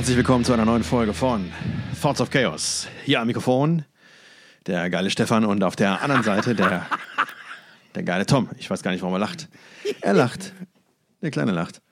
[0.00, 1.52] Herzlich willkommen zu einer neuen Folge von
[2.00, 2.88] Thoughts of Chaos.
[3.04, 3.84] Hier am Mikrofon
[4.66, 6.86] der geile Stefan und auf der anderen Seite der,
[7.94, 8.48] der geile Tom.
[8.56, 9.50] Ich weiß gar nicht, warum er lacht.
[10.00, 10.54] Er lacht.
[11.20, 11.82] Der Kleine lacht.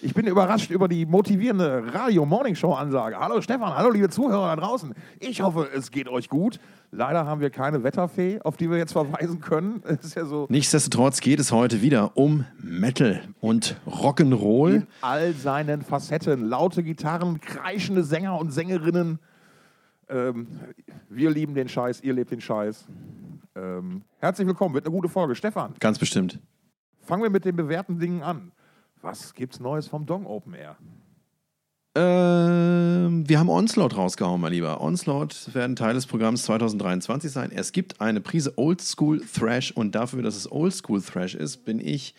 [0.00, 3.18] Ich bin überrascht über die motivierende Radio-Morning-Show-Ansage.
[3.18, 4.94] Hallo Stefan, hallo liebe Zuhörer da draußen.
[5.18, 6.60] Ich hoffe, es geht euch gut.
[6.92, 9.82] Leider haben wir keine Wetterfee, auf die wir jetzt verweisen können.
[10.16, 14.74] Ja so Nichtsdestotrotz geht es heute wieder um Metal und Rock'n'Roll.
[14.74, 16.48] in all seinen Facetten.
[16.48, 19.20] Laute Gitarren, kreischende Sänger und Sängerinnen.
[20.08, 20.48] Ähm,
[21.08, 22.86] wir lieben den Scheiß, ihr lebt den Scheiß.
[23.54, 25.36] Ähm, herzlich willkommen, wird eine gute Folge.
[25.36, 26.40] Stefan, Ganz bestimmt.
[27.02, 28.50] fangen wir mit den bewährten Dingen an.
[29.00, 30.76] Was gibt's Neues vom Dong Open Air?
[31.96, 34.80] Ähm, wir haben Onslaught rausgehauen, mein Lieber.
[34.80, 37.50] Onslaught werden Teil des Programms 2023 sein.
[37.52, 42.14] Es gibt eine Prise Oldschool Thrash und dafür, dass es Oldschool Thrash ist, bin ich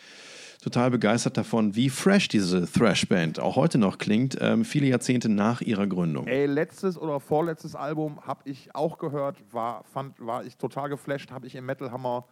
[0.61, 5.61] total begeistert davon, wie fresh diese Thrash-Band auch heute noch klingt, ähm, viele Jahrzehnte nach
[5.61, 6.27] ihrer Gründung.
[6.27, 11.31] Ey, letztes oder vorletztes Album habe ich auch gehört, war, fand, war ich total geflasht,
[11.31, 12.25] habe ich im Metal Hammer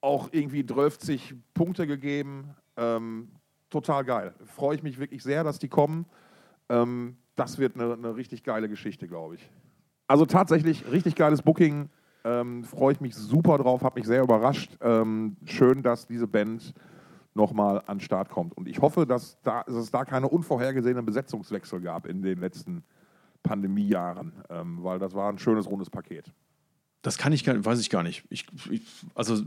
[0.00, 0.98] auch irgendwie 12
[1.54, 2.56] Punkte gegeben.
[2.76, 3.28] Ähm,
[3.70, 4.34] total geil.
[4.46, 6.06] Freue ich mich wirklich sehr, dass die kommen.
[6.68, 9.50] Ähm, das wird eine, eine richtig geile Geschichte, glaube ich.
[10.06, 11.88] Also tatsächlich richtig geiles Booking.
[12.24, 14.76] Ähm, Freue ich mich super drauf, habe mich sehr überrascht.
[14.80, 16.74] Ähm, schön, dass diese Band
[17.34, 18.56] nochmal an den Start kommt.
[18.56, 22.82] Und ich hoffe, dass, da, dass es da keine unvorhergesehenen Besetzungswechsel gab in den letzten
[23.42, 26.32] Pandemiejahren, ähm, weil das war ein schönes, rundes Paket.
[27.02, 28.24] Das kann ich weiß ich gar nicht.
[28.28, 28.82] Ich, ich,
[29.14, 29.42] also,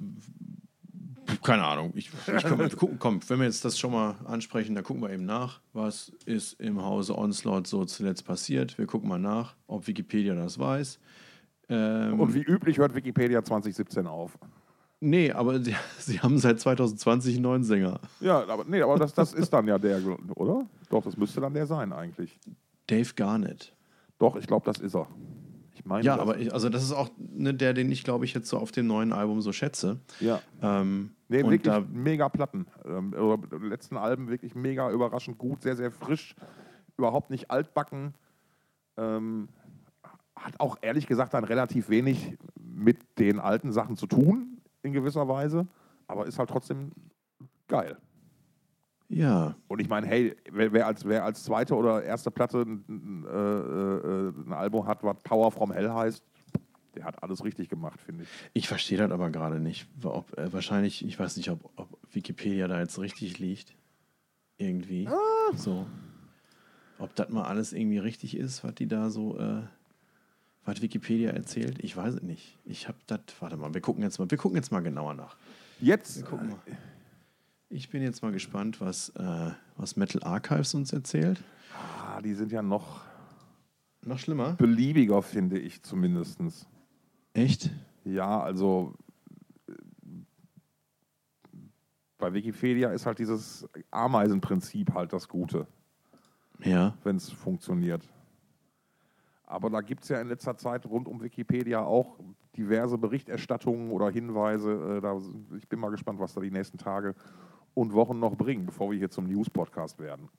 [1.43, 1.91] keine Ahnung.
[1.95, 5.01] Ich, ich komm, wir gucken, komm, wenn wir jetzt das schon mal ansprechen, dann gucken
[5.03, 8.77] wir eben nach, was ist im Hause Onslaught so zuletzt passiert.
[8.77, 10.99] Wir gucken mal nach, ob Wikipedia das weiß.
[11.70, 14.37] Ähm, Und wie üblich hört Wikipedia 2017 auf.
[14.99, 17.99] nee, aber sie, sie haben seit 2020 einen neuen Sänger.
[18.20, 19.99] Ja, aber, nee, aber das, das ist dann ja der,
[20.36, 20.67] oder?
[20.89, 22.37] Doch, das müsste dann der sein eigentlich.
[22.87, 23.73] Dave Garnett.
[24.20, 25.08] Doch, ich glaube, das ist er.
[25.73, 28.25] Ich meine, Ja, das- aber ich, also das ist auch ne, der, den ich, glaube
[28.25, 29.99] ich, jetzt so auf dem neuen Album so schätze.
[30.20, 30.41] Ja.
[30.61, 32.67] Ähm, Nee, und wirklich mega Platten.
[32.83, 33.15] Ähm,
[33.61, 36.36] letzten Alben wirklich mega überraschend gut, sehr, sehr frisch,
[36.97, 38.15] überhaupt nicht altbacken.
[38.97, 39.47] Ähm,
[40.36, 45.25] hat auch ehrlich gesagt dann relativ wenig mit den alten Sachen zu tun, in gewisser
[45.30, 45.67] Weise,
[46.05, 46.91] aber ist halt trotzdem
[47.70, 47.97] geil.
[49.08, 52.83] ja, Und ich meine, hey, wer, wer, als, wer als zweite oder erste Platte ein,
[52.89, 56.25] ein, äh, äh, ein Album hat, was Power from Hell heißt,
[56.95, 58.29] der hat alles richtig gemacht, finde ich.
[58.53, 59.87] Ich verstehe das aber gerade nicht.
[60.03, 63.73] Ob, äh, wahrscheinlich, ich weiß nicht, ob, ob Wikipedia da jetzt richtig liegt.
[64.57, 65.07] Irgendwie.
[65.07, 65.55] Ah.
[65.55, 65.87] So.
[66.99, 69.63] Ob das mal alles irgendwie richtig ist, was die da so, äh,
[70.65, 71.79] was Wikipedia erzählt.
[71.83, 72.57] Ich weiß es nicht.
[72.65, 75.35] Ich habe das, warte mal, wir gucken jetzt mal, wir gucken jetzt mal genauer nach.
[75.79, 76.58] Jetzt, mal.
[77.69, 81.41] Ich bin jetzt mal gespannt, was, äh, was Metal Archives uns erzählt.
[81.73, 83.02] ah, die sind ja noch
[84.05, 84.53] Noch schlimmer.
[84.53, 86.39] beliebiger, finde ich zumindest.
[87.33, 87.69] Echt?
[88.03, 88.93] Ja, also
[89.67, 89.73] äh,
[92.17, 95.67] bei Wikipedia ist halt dieses Ameisenprinzip halt das Gute,
[96.64, 96.95] Ja.
[97.03, 98.08] wenn es funktioniert.
[99.45, 102.17] Aber da gibt es ja in letzter Zeit rund um Wikipedia auch
[102.55, 104.97] diverse Berichterstattungen oder Hinweise.
[104.97, 105.20] Äh, da,
[105.58, 107.15] ich bin mal gespannt, was da die nächsten Tage
[107.73, 110.30] und Wochen noch bringen, bevor wir hier zum News-Podcast werden.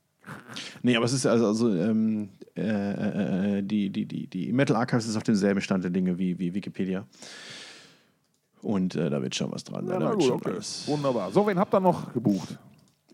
[0.83, 3.32] Nee, aber es ist also, also ähm, äh, äh,
[3.73, 7.07] die, die, die, die Metal Archives ist auf demselben Stand der Dinge wie, wie Wikipedia.
[8.61, 10.01] Und äh, da wird schon was dran sein.
[10.01, 11.33] da wird schon alles- Wunderbar.
[11.33, 12.59] So, wen habt ihr noch gebucht?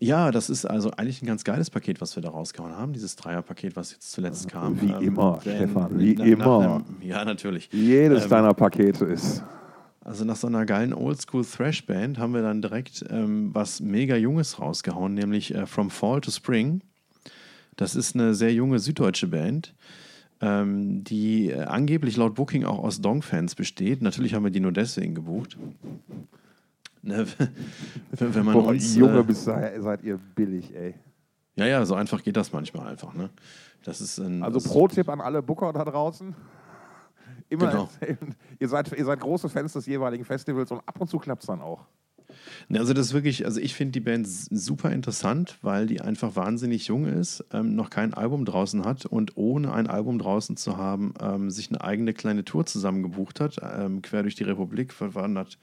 [0.01, 2.93] Ja, das ist also eigentlich ein ganz geiles Paket, was wir da rausgehauen haben.
[2.93, 4.77] Dieses Dreierpaket, was jetzt zuletzt kam.
[4.79, 6.59] Ähm, Wie immer, wenn- Stefan, wie nach- immer.
[6.75, 7.69] Einem, ja, natürlich.
[7.73, 9.43] Jedes Ähm, deiner Pakete ist.
[10.01, 14.15] Also nach so einer geilen Oldschool Thrash Band haben wir dann direkt ähm, was mega
[14.15, 16.81] Junges rausgehauen, nämlich äh, From Fall to Spring.
[17.75, 19.73] Das ist eine sehr junge süddeutsche Band,
[20.41, 24.01] ähm, die äh, angeblich laut Booking auch aus Dong-Fans besteht.
[24.01, 25.57] Natürlich haben wir die nur deswegen gebucht.
[27.01, 27.25] Ne,
[28.11, 30.95] wenn, wenn man Boah, uns, Junge, äh, bis daher seid ihr billig, ey.
[31.55, 33.13] ja, ja, so einfach geht das manchmal einfach.
[33.13, 33.29] Ne?
[33.83, 36.35] Das ist ein, Also Pro-Tipp an alle Booker da draußen.
[37.49, 37.83] Immer Genau.
[37.99, 41.41] erzählen, ihr seid, ihr seid große Fans des jeweiligen Festivals und ab und zu klappt
[41.43, 41.85] es dann auch.
[42.67, 46.35] Ne, Also das ist wirklich, also ich finde die Band super interessant, weil die einfach
[46.35, 50.77] wahnsinnig jung ist, ähm, noch kein Album draußen hat und ohne ein Album draußen zu
[50.77, 55.57] haben, ähm, sich eine eigene kleine Tour zusammengebucht hat, ähm, quer durch die Republik, verwandert.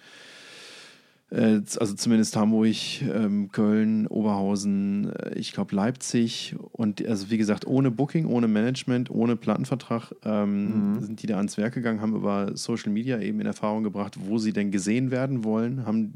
[1.30, 7.66] Äh, also zumindest Hamburg, ähm, Köln, Oberhausen, äh, ich glaube Leipzig und also wie gesagt,
[7.66, 12.56] ohne Booking, ohne Management, ohne Plattenvertrag ähm, sind die da ans Werk gegangen, haben über
[12.56, 16.14] Social Media eben in Erfahrung gebracht, wo sie denn gesehen werden wollen, haben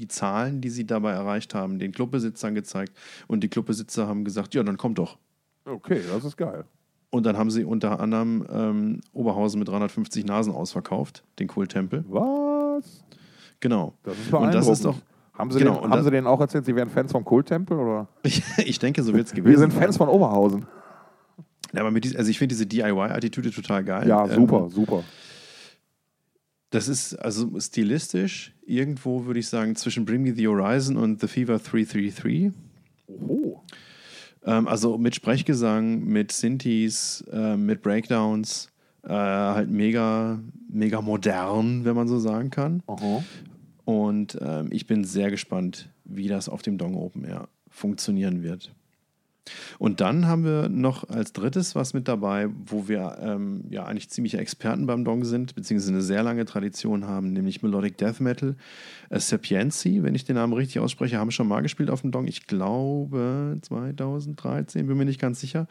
[0.00, 2.92] die Zahlen, die sie dabei erreicht haben, den Clubbesitzern gezeigt
[3.28, 5.18] und die Clubbesitzer haben gesagt, ja, dann kommt doch.
[5.64, 6.64] Okay, das ist geil.
[7.10, 12.04] Und dann haben sie unter anderem ähm, Oberhausen mit 350 Nasen ausverkauft, den Kulttempel.
[12.08, 13.04] Was?
[13.60, 13.94] Genau.
[14.04, 14.96] Das ist Und das ist doch,
[15.34, 17.76] haben Sie, genau, den, haben das- Sie denen auch erzählt, Sie wären Fans vom Kulttempel?
[17.78, 18.08] Oder?
[18.64, 19.58] ich denke, so wird es Wir gewesen.
[19.60, 20.66] sind Fans von Oberhausen.
[21.72, 24.08] Ja, aber mit dies, also ich finde diese DIY-Attitüde total geil.
[24.08, 25.04] Ja, Ähm, super, super.
[26.70, 31.26] Das ist also stilistisch irgendwo, würde ich sagen, zwischen Bring Me the Horizon und The
[31.26, 32.52] Fever 333.
[33.08, 33.60] Oh.
[34.44, 38.70] Ähm, also mit Sprechgesang, mit Synthes, äh, mit Breakdowns,
[39.02, 42.82] äh, halt mega, mega modern, wenn man so sagen kann.
[42.86, 43.24] Aha.
[43.84, 48.72] Und ähm, ich bin sehr gespannt, wie das auf dem Dong Open Air funktionieren wird.
[49.78, 54.10] Und dann haben wir noch als drittes was mit dabei, wo wir ähm, ja eigentlich
[54.10, 58.56] ziemliche Experten beim Dong sind, beziehungsweise eine sehr lange Tradition haben, nämlich Melodic Death Metal.
[59.08, 62.26] Äh, Sapienzi, wenn ich den Namen richtig ausspreche, haben schon mal gespielt auf dem Dong.
[62.26, 65.66] Ich glaube 2013, bin mir nicht ganz sicher.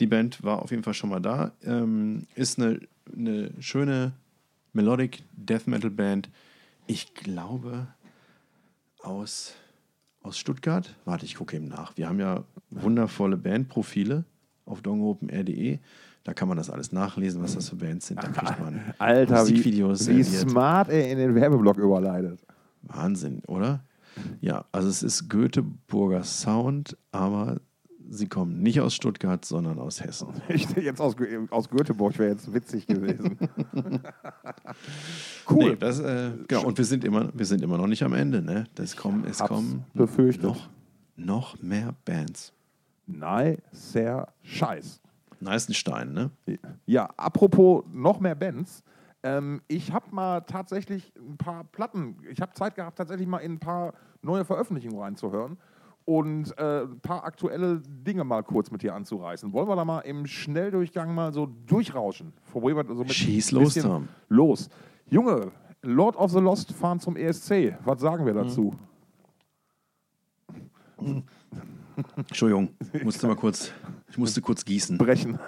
[0.00, 1.52] Die Band war auf jeden Fall schon mal da.
[1.64, 2.80] Ähm, ist eine,
[3.12, 4.12] eine schöne
[4.72, 6.28] Melodic Death Metal Band.
[6.86, 7.88] Ich glaube
[9.02, 9.54] aus,
[10.22, 10.94] aus Stuttgart.
[11.04, 11.96] Warte, ich gucke eben nach.
[11.96, 14.24] Wir haben ja wundervolle Bandprofile
[14.64, 15.78] auf dongopenr.de.
[16.24, 18.22] Da kann man das alles nachlesen, was das für Bands sind.
[18.22, 20.50] Da kriegt man Alter, wie, Musikvideos wie serviert.
[20.50, 22.44] smart er in den Werbeblock überleitet.
[22.82, 23.84] Wahnsinn, oder?
[24.40, 27.60] Ja, also es ist Göteborger Sound, aber
[28.10, 30.28] sie kommen nicht aus Stuttgart, sondern aus Hessen.
[30.48, 31.14] Ich, jetzt aus,
[31.50, 33.38] aus Göteborg wäre jetzt witzig gewesen.
[35.52, 36.66] Nee, das, äh, genau.
[36.66, 38.40] Und wir sind, immer, wir sind immer noch nicht am Ende.
[38.40, 38.66] Ne?
[38.76, 40.44] Das kommen, es kommen befürchtet.
[40.44, 40.68] noch,
[41.16, 42.52] noch mehr Bands.
[43.06, 45.00] Nein, sehr scheiß.
[45.40, 46.30] Neißenstein, ne?
[46.86, 48.84] Ja, apropos noch mehr Bands.
[49.24, 53.54] Ähm, ich habe mal tatsächlich ein paar Platten, ich habe Zeit gehabt, tatsächlich mal in
[53.54, 53.92] ein paar
[54.22, 55.58] neue Veröffentlichungen reinzuhören
[56.10, 59.52] und äh, ein paar aktuelle Dinge mal kurz mit dir anzureißen.
[59.52, 62.32] Wollen wir da mal im Schnelldurchgang mal so durchrauschen?
[62.52, 64.08] So mit Schieß los, Tom.
[64.28, 64.68] Los.
[65.08, 65.52] Junge,
[65.82, 67.76] Lord of the Lost fahren zum ESC.
[67.84, 68.74] Was sagen wir dazu?
[72.16, 73.72] Entschuldigung, ich musste mal kurz,
[74.08, 74.98] ich musste kurz gießen.
[74.98, 75.38] Brechen.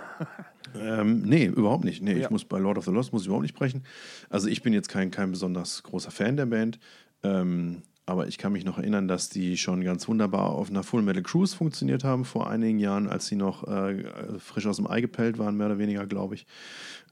[0.74, 2.02] Ähm, nee, überhaupt nicht.
[2.02, 2.18] Nee, Ja.
[2.20, 3.82] ich muss bei Lord of the Lost muss ich überhaupt nicht brechen.
[4.30, 6.78] Also ich bin jetzt kein, kein besonders großer Fan der Band.
[7.24, 7.82] Ähm,
[8.12, 11.22] aber ich kann mich noch erinnern, dass die schon ganz wunderbar auf einer Full Metal
[11.22, 15.38] Cruise funktioniert haben vor einigen Jahren, als sie noch äh, frisch aus dem Ei gepellt
[15.38, 16.46] waren, mehr oder weniger, glaube ich.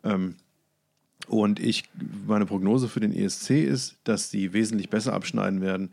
[0.05, 0.37] Ähm,
[1.27, 1.85] und ich,
[2.27, 5.91] meine Prognose für den ESC ist, dass die wesentlich besser abschneiden werden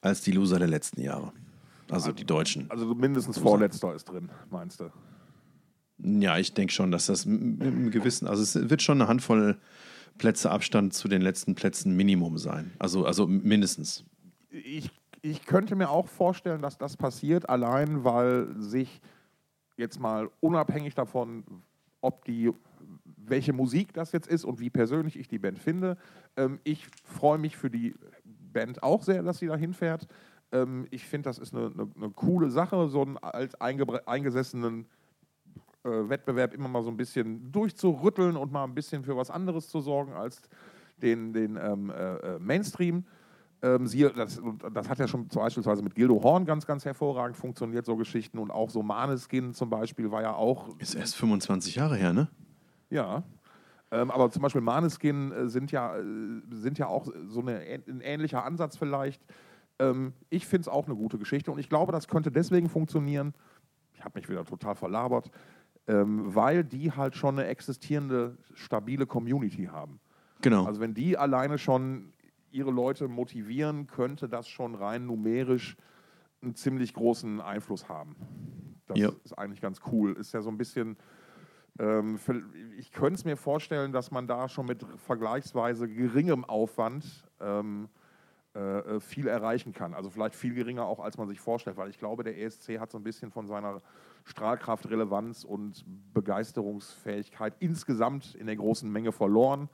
[0.00, 1.32] als die Loser der letzten Jahre.
[1.88, 2.68] Also die Deutschen.
[2.68, 4.90] Also mindestens Vorletzter ist drin, meinst du?
[5.98, 9.56] Ja, ich denke schon, dass das mit einem gewissen, also es wird schon eine Handvoll
[10.18, 12.72] Plätze Abstand zu den letzten Plätzen Minimum sein.
[12.80, 14.04] Also, also mindestens.
[14.50, 14.90] Ich,
[15.22, 19.00] ich könnte mir auch vorstellen, dass das passiert, allein weil sich
[19.76, 21.44] jetzt mal unabhängig davon,
[22.00, 22.50] ob die,
[23.16, 25.96] welche Musik das jetzt ist und wie persönlich ich die Band finde,
[26.36, 27.94] ähm, ich freue mich für die
[28.24, 30.06] Band auch sehr, dass sie da hinfährt.
[30.52, 34.86] Ähm, ich finde, das ist eine, eine, eine coole Sache, so einen als eingesessenen
[35.84, 39.68] äh, Wettbewerb immer mal so ein bisschen durchzurütteln und mal ein bisschen für was anderes
[39.68, 40.42] zu sorgen als
[40.96, 43.04] den, den ähm, äh, äh, Mainstream.
[43.60, 44.40] Ähm, siehe, das,
[44.72, 48.38] das hat ja schon beispielsweise mit Gildo Horn ganz, ganz hervorragend funktioniert, so Geschichten.
[48.38, 52.28] Und auch so Maneskin zum Beispiel war ja auch Ist erst 25 Jahre her, ne?
[52.90, 53.24] ja.
[53.90, 56.02] Ähm, aber zum Beispiel Maneskin äh, sind, ja, äh,
[56.50, 59.24] sind ja auch so eine, ein ähnlicher Ansatz vielleicht.
[59.78, 63.32] Ähm, ich finde es auch eine gute Geschichte und ich glaube, das könnte deswegen funktionieren.
[63.94, 65.30] Ich habe mich wieder total verlabert,
[65.86, 70.00] ähm, weil die halt schon eine existierende, stabile Community haben.
[70.42, 70.66] Genau.
[70.66, 72.12] Also wenn die alleine schon
[72.50, 75.76] ihre Leute motivieren, könnte das schon rein numerisch
[76.42, 78.16] einen ziemlich großen Einfluss haben.
[78.86, 79.10] Das Ja.
[79.24, 80.12] ist eigentlich ganz cool.
[80.14, 80.96] Ist ja so ein bisschen,
[81.78, 82.18] ähm,
[82.78, 87.04] ich könnte es mir vorstellen, dass man da schon mit vergleichsweise geringem Aufwand
[87.40, 87.88] ähm,
[88.54, 89.94] äh, äh, viel erreichen kann.
[89.94, 92.90] Also vielleicht viel geringer auch, als man sich vorstellt, weil ich glaube, der ESC hat
[92.90, 93.82] so ein bisschen von seiner
[94.24, 99.68] Strahlkraft, Relevanz und Begeisterungsfähigkeit insgesamt in der großen Menge verloren.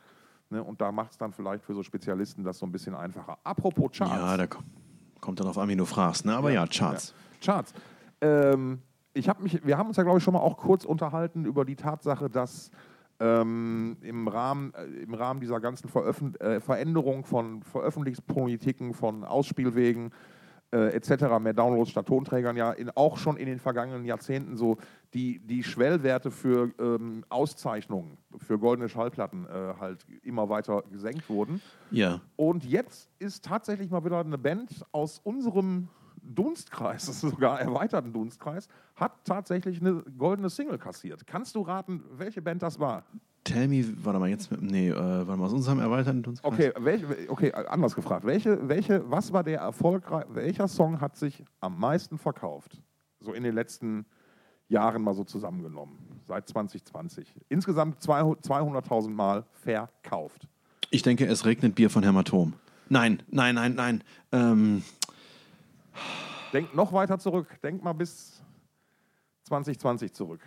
[0.55, 0.63] Ne?
[0.63, 3.39] Und da macht es dann vielleicht für so Spezialisten das so ein bisschen einfacher.
[3.43, 4.15] Apropos Charts.
[4.15, 4.67] ja, da kommt,
[5.21, 6.35] kommt dann auf an, wie du fragst, ne?
[6.37, 7.13] Aber ja, Charts.
[7.41, 7.53] Ja.
[7.53, 7.75] Charts.
[8.21, 8.81] Ähm,
[9.13, 11.65] ich hab mich, wir haben uns ja, glaube ich, schon mal auch kurz unterhalten über
[11.65, 12.71] die Tatsache, dass
[13.19, 20.13] ähm, im, Rahmen, äh, im Rahmen dieser ganzen Veröffent äh, Veränderung von Veröffentlichungspolitiken, von Ausspielwegen
[20.75, 24.77] äh, etc., mehr Downloads statt Tonträgern, ja in, auch schon in den vergangenen Jahrzehnten so
[25.15, 31.63] die, die Schwellwerte für ähm, Auszeichnungen, für goldene Schallplatten äh, halt immer weiter gesenkt wurden.
[31.93, 32.21] Ja.
[32.35, 35.89] Und jetzt ist tatsächlich mal wieder eine Band aus unserem
[36.25, 41.27] Dunstkreis, sogar erweiterten Dunstkreis, hat tatsächlich eine goldene Single kassiert.
[41.27, 43.05] Kannst du raten, welche Band das war?
[43.45, 46.53] Tell me, warte mal, jetzt, nee, äh, warte mal, aus unserem erweiterten Dunstkreis.
[46.53, 48.25] Okay, welche, okay, anders gefragt.
[48.25, 52.81] Welche, welche, was war der erfolgreich, welcher Song hat sich am meisten verkauft?
[53.21, 54.07] So in den letzten
[54.69, 57.35] Jahren mal so zusammengenommen, seit 2020.
[57.49, 60.49] Insgesamt 200.000 Mal verkauft.
[60.91, 62.55] Ich denke, es regnet Bier von Hämatom.
[62.89, 64.05] Nein, nein, nein, nein.
[64.33, 64.83] Ähm,
[66.53, 67.49] Denk noch weiter zurück.
[67.63, 68.43] Denk mal bis
[69.45, 70.41] 2020 zurück.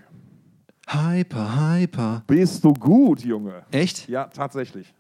[0.88, 2.24] Hyper, Hyper.
[2.28, 3.66] Bist du gut, Junge?
[3.72, 4.08] Echt?
[4.08, 4.94] Ja, tatsächlich.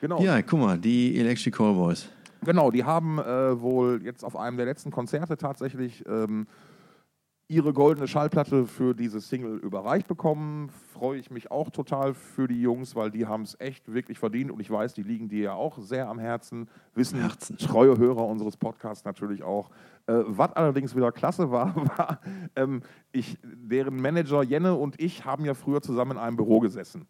[0.00, 0.20] Genau.
[0.22, 2.08] Ja, guck mal, die Electric Callboys.
[2.44, 6.46] Genau, die haben äh, wohl jetzt auf einem der letzten Konzerte tatsächlich ähm,
[7.48, 10.68] ihre goldene Schallplatte für diese Single überreicht bekommen.
[10.92, 14.50] Freue ich mich auch total für die Jungs, weil die haben es echt wirklich verdient
[14.50, 16.68] und ich weiß, die liegen dir ja auch sehr am Herzen.
[16.94, 17.56] Wissen Herzen.
[17.56, 19.70] treue Hörer unseres Podcasts natürlich auch.
[20.06, 22.20] Äh, was allerdings wieder klasse war, war,
[22.54, 27.06] ähm, ich, deren Manager Jenne und ich haben ja früher zusammen in einem Büro gesessen.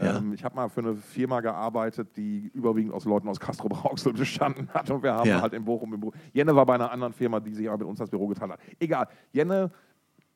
[0.00, 0.18] Ja.
[0.18, 4.12] Ähm, ich habe mal für eine Firma gearbeitet, die überwiegend aus Leuten aus Castro Brauxel
[4.14, 4.90] bestanden hat.
[4.90, 5.40] Und wir haben Ja.
[5.42, 6.12] halt in Bochum im Büro.
[6.32, 8.60] Jenne war bei einer anderen Firma, die sich aber mit uns das Büro geteilt hat.
[8.78, 9.08] Egal.
[9.32, 9.70] Jenne,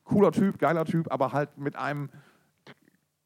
[0.03, 2.09] cooler Typ, geiler Typ, aber halt mit einem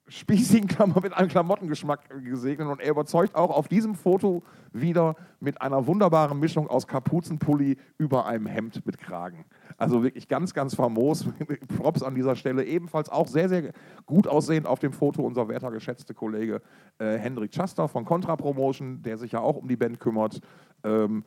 [0.07, 2.67] spießigen Klammer, mit einem Klamottengeschmack gesegnet.
[2.67, 8.25] Und er überzeugt auch auf diesem Foto wieder mit einer wunderbaren Mischung aus Kapuzenpulli über
[8.25, 9.45] einem Hemd mit Kragen.
[9.77, 11.27] Also wirklich ganz, ganz famos.
[11.77, 12.63] Props an dieser Stelle.
[12.65, 13.71] Ebenfalls auch sehr, sehr
[14.05, 16.61] gut aussehend auf dem Foto unser werter geschätzte Kollege
[16.99, 20.39] äh, Hendrik Schaster von Contra Promotion, der sich ja auch um die Band kümmert.
[20.83, 21.23] Ähm,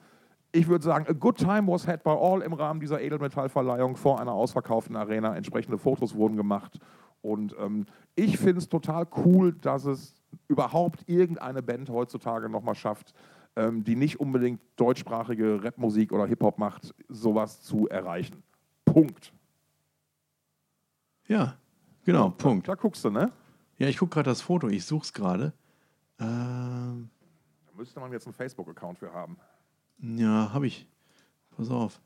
[0.53, 4.21] ich würde sagen, a good time was had by all im Rahmen dieser Edelmetallverleihung vor
[4.21, 5.37] einer ausverkauften Arena.
[5.37, 6.81] Entsprechende Fotos wurden gemacht.
[7.23, 10.15] Und ähm, ich finde es total cool, dass es
[10.49, 13.15] überhaupt irgendeine Band heutzutage nochmal schafft,
[13.57, 18.43] ähm, die nicht unbedingt deutschsprachige Rapmusik oder Hip-Hop macht, sowas zu erreichen.
[18.85, 19.33] Punkt.
[21.27, 21.57] Ja,
[22.05, 22.69] genau, Punkt.
[22.69, 23.33] Da guckst du, ne?
[23.79, 25.53] Ja, ich gucke gerade das Foto, ich suche es gerade.
[26.19, 27.11] Ähm,
[27.67, 29.37] Da müsste man jetzt einen Facebook-Account für haben.
[29.99, 30.87] ja, habe ich.
[31.57, 32.01] Pass auf.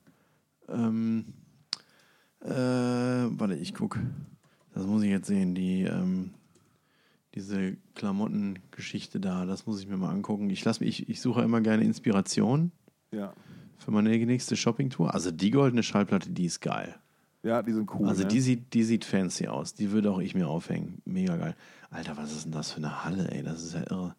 [0.68, 1.34] Ähm,
[2.40, 4.00] äh, warte, ich gucke.
[4.74, 5.54] Das muss ich jetzt sehen.
[5.54, 6.34] Die, ähm,
[7.34, 10.50] diese Klamottengeschichte da, das muss ich mir mal angucken.
[10.50, 12.72] Ich, lass mich, ich, ich suche immer gerne Inspiration
[13.10, 13.32] Ja.
[13.78, 15.14] für meine nächste Shoppingtour.
[15.14, 16.94] Also die goldene Schallplatte, die ist geil.
[17.42, 18.08] Ja, die sind cool.
[18.08, 18.28] Also ne?
[18.28, 19.74] die sieht, die sieht fancy aus.
[19.74, 21.02] Die würde auch ich mir aufhängen.
[21.04, 21.54] Mega geil.
[21.90, 23.42] Alter, was ist denn das für eine Halle, ey?
[23.42, 24.16] Das ist ja irre.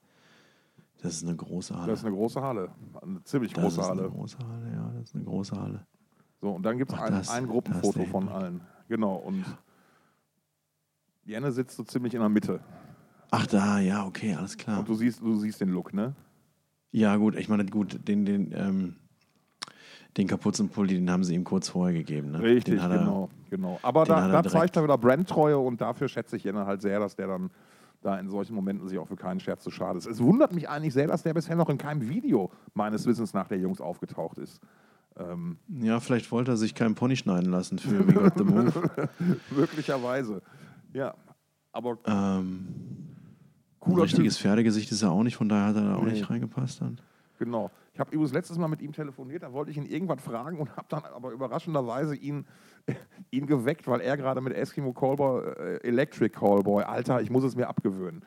[1.02, 1.88] Das ist eine große Halle.
[1.92, 2.72] das ist eine große Halle.
[3.02, 4.02] Eine ziemlich Das große ist Halle.
[4.04, 4.92] eine große Halle, ja.
[4.98, 5.86] Das ist eine große Halle.
[6.42, 8.62] So, und dann gibt es ein, das- ein das Gruppenfoto von allen.
[8.88, 9.44] Genau, und
[11.26, 12.60] Jenne sitzt so ziemlich in der Mitte.
[13.32, 14.80] Ach da, ja, okay, alles klar.
[14.80, 16.14] Und du siehst, du siehst den Look, ne?
[16.92, 18.96] Ja, gut, ich meine, gut, den, den, ähm,
[20.16, 22.32] den Kapuzenpulli, den haben sie ihm kurz vorher gegeben.
[22.32, 22.42] Ne?
[22.42, 23.80] Richtig, den hat er, genau, genau.
[23.82, 27.16] Aber da, da zeigt er wieder Brandtreue und dafür schätze ich Jenne halt sehr, dass
[27.16, 27.50] der dann
[28.02, 30.06] da in solchen Momenten sich auch für keinen Scherz zu schade ist.
[30.06, 33.48] Es wundert mich eigentlich sehr, dass der bisher noch in keinem Video meines Wissens nach
[33.48, 34.62] der Jungs aufgetaucht ist.
[35.18, 39.10] Ähm, Ja, vielleicht wollte er sich keinen Pony schneiden lassen für We Got the Move.
[39.50, 40.42] möglicherweise.
[40.96, 41.14] Ja,
[41.74, 45.96] aber ähm, ein cooler richtiges Pferdegesicht ist er auch nicht, von daher hat er da
[45.96, 46.12] auch Nee.
[46.14, 47.00] nicht reingepasst dann.
[47.38, 47.70] Genau.
[47.94, 50.70] Ich habe übrigens letztes Mal mit ihm telefoniert, da wollte ich ihn irgendwas fragen und
[50.78, 52.46] habe dann aber überraschenderweise ihn,
[53.32, 57.56] ihn geweckt, weil er gerade mit Eskimo Callboy, äh, Electric Callboy, Alter, ich muss es
[57.58, 58.24] mir abgewöhnen,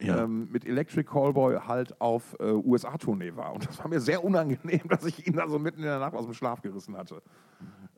[0.00, 0.24] Ja.
[0.24, 3.52] ähm, mit Electric Callboy halt auf äh, USA-Tournee war.
[3.54, 6.14] Und das war mir sehr unangenehm, dass ich ihn da so mitten in der Nacht
[6.14, 7.22] aus dem Schlaf gerissen hatte.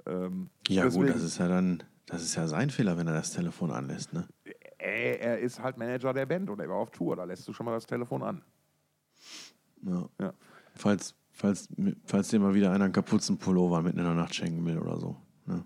[0.07, 3.14] Ähm, Ja, deswegen- gut, das ist ja dann, das ist ja sein Fehler, wenn er
[3.14, 4.26] das Telefon anlässt, ne?
[4.78, 7.52] Äh, er ist halt Manager der Band und er war auf Tour, da lässt du
[7.52, 8.42] schon mal das Telefon an.
[9.82, 10.09] Ja.
[10.21, 10.32] Ja.
[10.75, 11.68] Falls, falls,
[12.04, 15.16] falls dir mal wieder einer einen Kapuzenpullover mitten in der Nacht schenken will oder so.
[15.47, 15.64] Ne?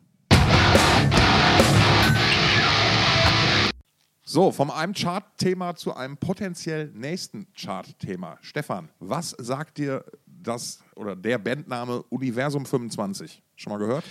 [4.22, 8.38] So, vom einem Chart-Thema zu einem potenziell nächsten Chart-Thema.
[8.42, 13.42] Stefan, was sagt dir das oder der Bandname Universum 25?
[13.54, 14.04] Schon mal gehört?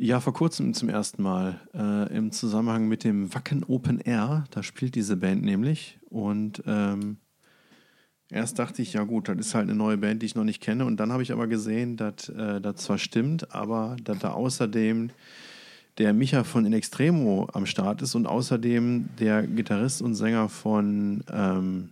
[0.00, 4.44] Ja, vor kurzem zum ersten Mal äh, im Zusammenhang mit dem Wacken Open Air.
[4.52, 5.98] Da spielt diese Band nämlich.
[6.08, 7.16] Und ähm,
[8.30, 10.62] erst dachte ich, ja gut, das ist halt eine neue Band, die ich noch nicht
[10.62, 10.84] kenne.
[10.84, 15.10] Und dann habe ich aber gesehen, dass äh, das zwar stimmt, aber dass da außerdem
[15.98, 21.24] der Micha von In Extremo am Start ist und außerdem der Gitarrist und Sänger von
[21.28, 21.88] ähm,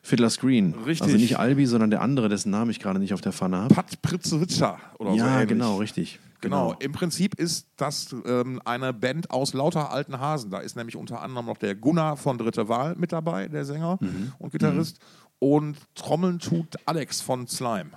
[0.00, 0.74] Fiddler's Green.
[0.86, 1.02] Richtig.
[1.02, 3.74] Also nicht Albi, sondern der andere, dessen Namen ich gerade nicht auf der Pfanne habe.
[3.74, 6.20] Pat Pritzewitscher oder so Ja, genau, richtig.
[6.44, 6.74] Genau.
[6.78, 10.50] Im Prinzip ist das ähm, eine Band aus lauter alten Hasen.
[10.50, 13.98] Da ist nämlich unter anderem noch der Gunnar von Dritte Wahl mit dabei, der Sänger
[14.00, 14.32] Mhm.
[14.38, 14.98] und Gitarrist.
[15.38, 17.90] Und Trommeln tut Alex von Slime.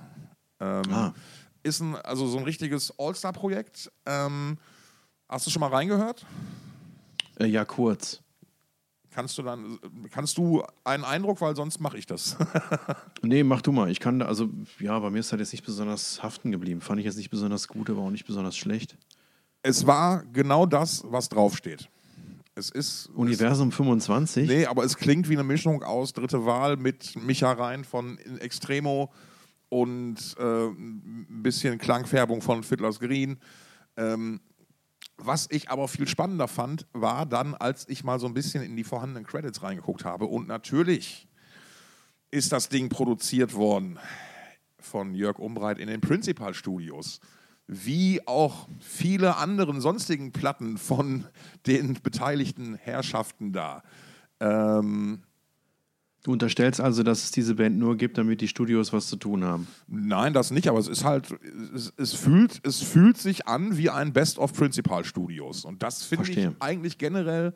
[0.60, 1.14] Ähm, Ah.
[1.64, 3.92] Ist ein, also so ein richtiges All-Star-Projekt.
[4.06, 4.58] Ähm,
[5.30, 6.26] hast du schon mal reingehört?
[7.40, 8.22] Äh, ja, kurz.
[9.18, 9.80] Kannst du dann,
[10.12, 12.38] kannst du einen Eindruck, weil sonst mache ich das.
[13.24, 13.90] nee, mach du mal.
[13.90, 14.48] Ich kann, da, also
[14.78, 16.82] ja, bei mir ist halt jetzt nicht besonders haften geblieben.
[16.82, 18.96] Fand ich jetzt nicht besonders gut, aber auch nicht besonders schlecht.
[19.64, 21.90] Es war genau das, was draufsteht.
[22.54, 23.08] Es ist.
[23.16, 24.48] Universum es, 25?
[24.48, 29.12] Nee, aber es klingt wie eine Mischung aus Dritte Wahl mit Micha Rein von Extremo
[29.70, 33.40] und äh, ein bisschen Klangfärbung von Fiddler's Green.
[33.96, 34.42] Ähm,
[35.18, 38.76] was ich aber viel spannender fand, war dann, als ich mal so ein bisschen in
[38.76, 40.26] die vorhandenen Credits reingeguckt habe.
[40.26, 41.28] Und natürlich
[42.32, 44.00] ist das Ding produziert worden
[44.80, 47.20] von Jörg Umbreit in den Principal Studios.
[47.68, 51.26] Wie auch viele anderen sonstigen Platten von
[51.66, 53.84] den beteiligten Herrschaften da.
[54.40, 55.24] Ähm,
[56.28, 59.46] Du unterstellst also, dass es diese Band nur gibt, damit die Studios was zu tun
[59.46, 59.66] haben?
[59.88, 61.34] Nein, das nicht, aber es ist halt,
[61.74, 65.64] es, es fühlt, es fühlt sich an wie ein Best of Principal Studios.
[65.64, 67.54] Und das finde ich eigentlich generell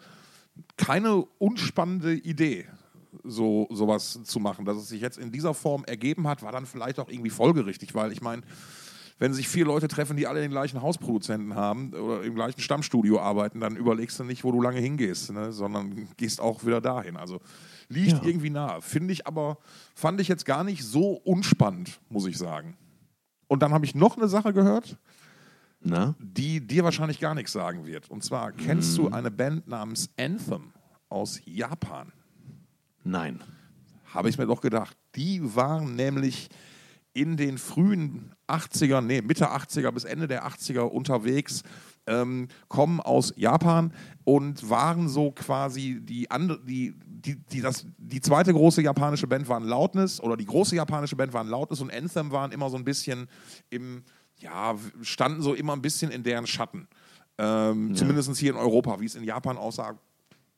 [0.77, 2.65] keine unspannende Idee,
[3.25, 4.63] so sowas zu machen.
[4.63, 7.93] Dass es sich jetzt in dieser Form ergeben hat, war dann vielleicht auch irgendwie folgerichtig,
[7.93, 8.43] weil ich meine,
[9.21, 13.19] wenn sich vier Leute treffen, die alle den gleichen Hausproduzenten haben oder im gleichen Stammstudio
[13.19, 15.51] arbeiten, dann überlegst du nicht, wo du lange hingehst, ne?
[15.51, 17.17] sondern gehst auch wieder dahin.
[17.17, 17.39] Also
[17.91, 18.23] liegt ja.
[18.23, 18.81] irgendwie nahe.
[18.81, 19.57] Finde ich aber,
[19.93, 22.77] fand ich jetzt gar nicht so unspannend, muss ich sagen.
[23.47, 24.97] Und dann habe ich noch eine Sache gehört,
[25.81, 26.15] Na?
[26.19, 28.09] die dir wahrscheinlich gar nichts sagen wird.
[28.09, 29.05] Und zwar, kennst hm.
[29.05, 30.71] du eine Band namens Anthem
[31.09, 32.11] aus Japan?
[33.03, 33.41] Nein.
[34.13, 34.97] Habe ich mir doch gedacht.
[35.15, 36.49] Die waren nämlich
[37.13, 41.63] in den frühen 80er, nee, Mitte 80er bis Ende der 80er unterwegs
[42.07, 48.21] ähm, kommen aus Japan und waren so quasi die, andere, die, die, die, das, die
[48.21, 52.31] zweite große japanische Band waren Loudness oder die große japanische Band waren Loudness und Anthem
[52.31, 53.29] waren immer so ein bisschen
[53.69, 54.03] im,
[54.39, 56.87] ja, standen so immer ein bisschen in deren Schatten.
[57.37, 57.95] Ähm, ja.
[57.95, 58.99] Zumindest hier in Europa.
[58.99, 59.97] Wie es in Japan aussah,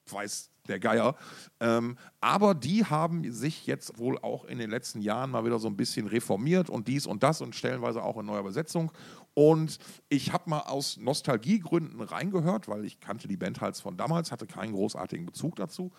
[0.10, 1.15] weiß der Geier.
[1.60, 5.67] Ähm, aber die haben sich jetzt wohl auch in den letzten Jahren mal wieder so
[5.67, 8.91] ein bisschen reformiert und dies und das und stellenweise auch in neuer Besetzung.
[9.34, 9.78] Und
[10.10, 14.45] ich habe mal aus Nostalgiegründen reingehört, weil ich kannte die Band halt von damals, hatte
[14.45, 15.91] keinen großartigen Bezug dazu.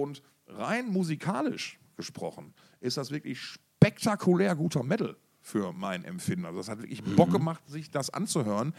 [0.00, 6.46] Und rein musikalisch gesprochen ist das wirklich spektakulär guter Metal für mein Empfinden.
[6.46, 7.34] Also das hat wirklich Bock mhm.
[7.34, 8.74] gemacht, sich das anzuhören.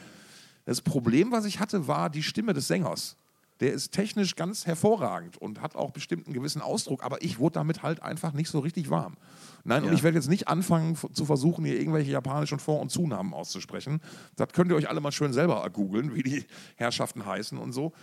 [0.66, 3.18] Das Problem, was ich hatte, war die Stimme des Sängers
[3.60, 7.54] der ist technisch ganz hervorragend und hat auch bestimmt einen gewissen Ausdruck, aber ich wurde
[7.54, 9.16] damit halt einfach nicht so richtig warm.
[9.64, 9.90] Nein, ja.
[9.90, 14.02] und ich werde jetzt nicht anfangen zu versuchen, hier irgendwelche japanischen Vor- und Zunahmen auszusprechen.
[14.36, 16.46] Das könnt ihr euch alle mal schön selber googeln, wie die
[16.76, 17.94] Herrschaften heißen und so.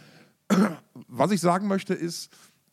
[1.09, 2.33] Was ich sagen möchte ist,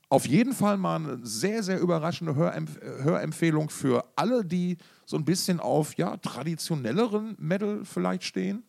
[0.09, 5.25] auf jeden Fall mal eine sehr, sehr überraschende Hörempf Hörempfehlung für alle, die so ein
[5.25, 8.63] bisschen auf ja, traditionelleren Metal vielleicht stehen,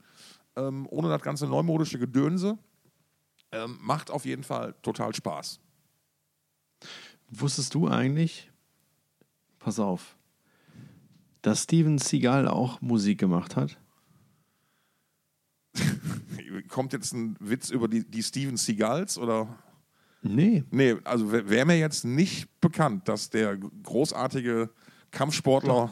[0.57, 2.59] ähm, ohne das ganze neumodische Gedönse.
[3.53, 5.61] Ähm, macht auf jeden Fall total Spaß.
[7.31, 8.51] Wusstest du eigentlich,
[9.59, 10.16] pass auf,
[11.42, 13.79] dass Steven Seagal auch Musik gemacht hat?
[16.68, 19.48] Kommt jetzt ein Witz über die, die Steven Seagals oder?
[20.22, 20.64] Nee.
[20.70, 24.70] Nee, also wäre wär mir jetzt nicht bekannt, dass der großartige
[25.11, 25.90] Kampfsportler.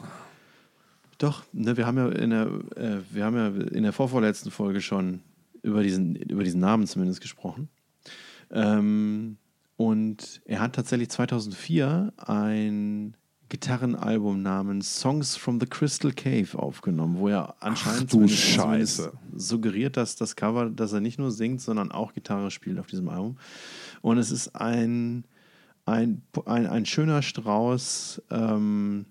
[1.17, 4.51] Doch, Doch ne, wir haben ja in der, äh, wir haben ja in der vorvorletzten
[4.51, 5.21] Folge schon
[5.63, 7.69] über diesen, über diesen Namen zumindest gesprochen.
[8.51, 9.37] Ähm,
[9.75, 13.15] und er hat tatsächlich 2004 ein
[13.49, 18.11] Gitarrenalbum namens Songs from the Crystal Cave aufgenommen, wo er anscheinend
[19.35, 23.07] suggeriert, dass das Cover, dass er nicht nur singt, sondern auch Gitarre spielt auf diesem
[23.07, 23.37] Album.
[24.01, 25.25] Und es ist ein,
[25.85, 29.05] ein, ein, ein schöner Strauß, ähm,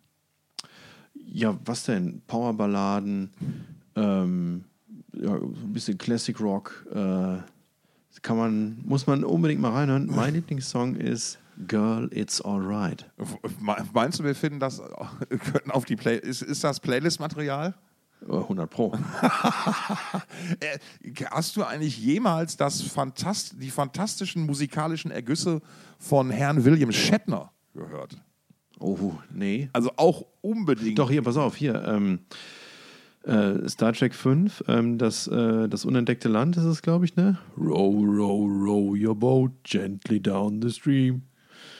[1.15, 2.23] ja, was denn?
[2.27, 3.31] Powerballaden,
[3.97, 4.65] ähm,
[5.13, 6.87] ja, ein bisschen Classic Rock.
[6.93, 7.39] Äh,
[8.23, 10.07] kann man, muss man unbedingt mal reinhören.
[10.07, 13.09] Mein Lieblingssong ist Girl, It's Alright.
[13.93, 14.83] Meinst du, wir finden das,
[15.29, 17.75] könnten auf die Play, ist, ist das Playlist-Material?
[18.29, 18.93] 100 Pro.
[20.61, 20.79] Äh,
[21.31, 25.61] hast du eigentlich jemals das Fantast die fantastischen musikalischen Ergüsse
[25.99, 28.17] von Herrn William Shatner gehört?
[28.79, 29.69] Oh, nee.
[29.73, 30.99] Also auch unbedingt.
[30.99, 31.83] Doch, hier, pass auf, hier.
[31.87, 32.21] Ähm,
[33.27, 37.39] äh, Star Trek 5, ähm, das, äh, das unentdeckte Land ist es, glaube ich, ne?
[37.59, 41.23] Row, row, row your boat gently down the stream.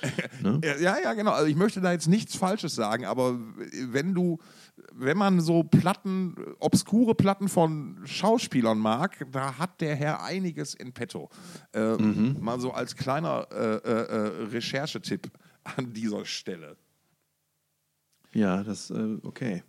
[0.43, 0.61] ne?
[0.81, 1.33] Ja, ja, genau.
[1.33, 3.39] Also ich möchte da jetzt nichts Falsches sagen, aber
[3.91, 4.39] wenn du,
[4.93, 10.93] wenn man so Platten, obskure Platten von Schauspielern mag, da hat der Herr einiges in
[10.93, 11.31] petto.
[11.73, 12.37] Äh, mhm.
[12.41, 15.31] Mal so als kleiner äh, äh, äh Recherchetipp
[15.65, 16.77] an dieser Stelle.
[18.33, 19.63] Ja, das, okay.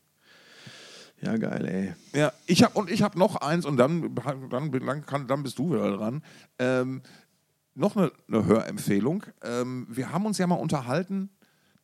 [1.22, 2.20] Ja, geil, ey.
[2.20, 4.14] Ja, ich hab, und ich habe noch eins und dann,
[4.50, 6.22] dann, dann, kann, dann bist du wieder dran.
[6.60, 7.02] Ähm,
[7.74, 9.24] noch eine, eine Hörempfehlung.
[9.42, 11.30] Ähm, wir haben uns ja mal unterhalten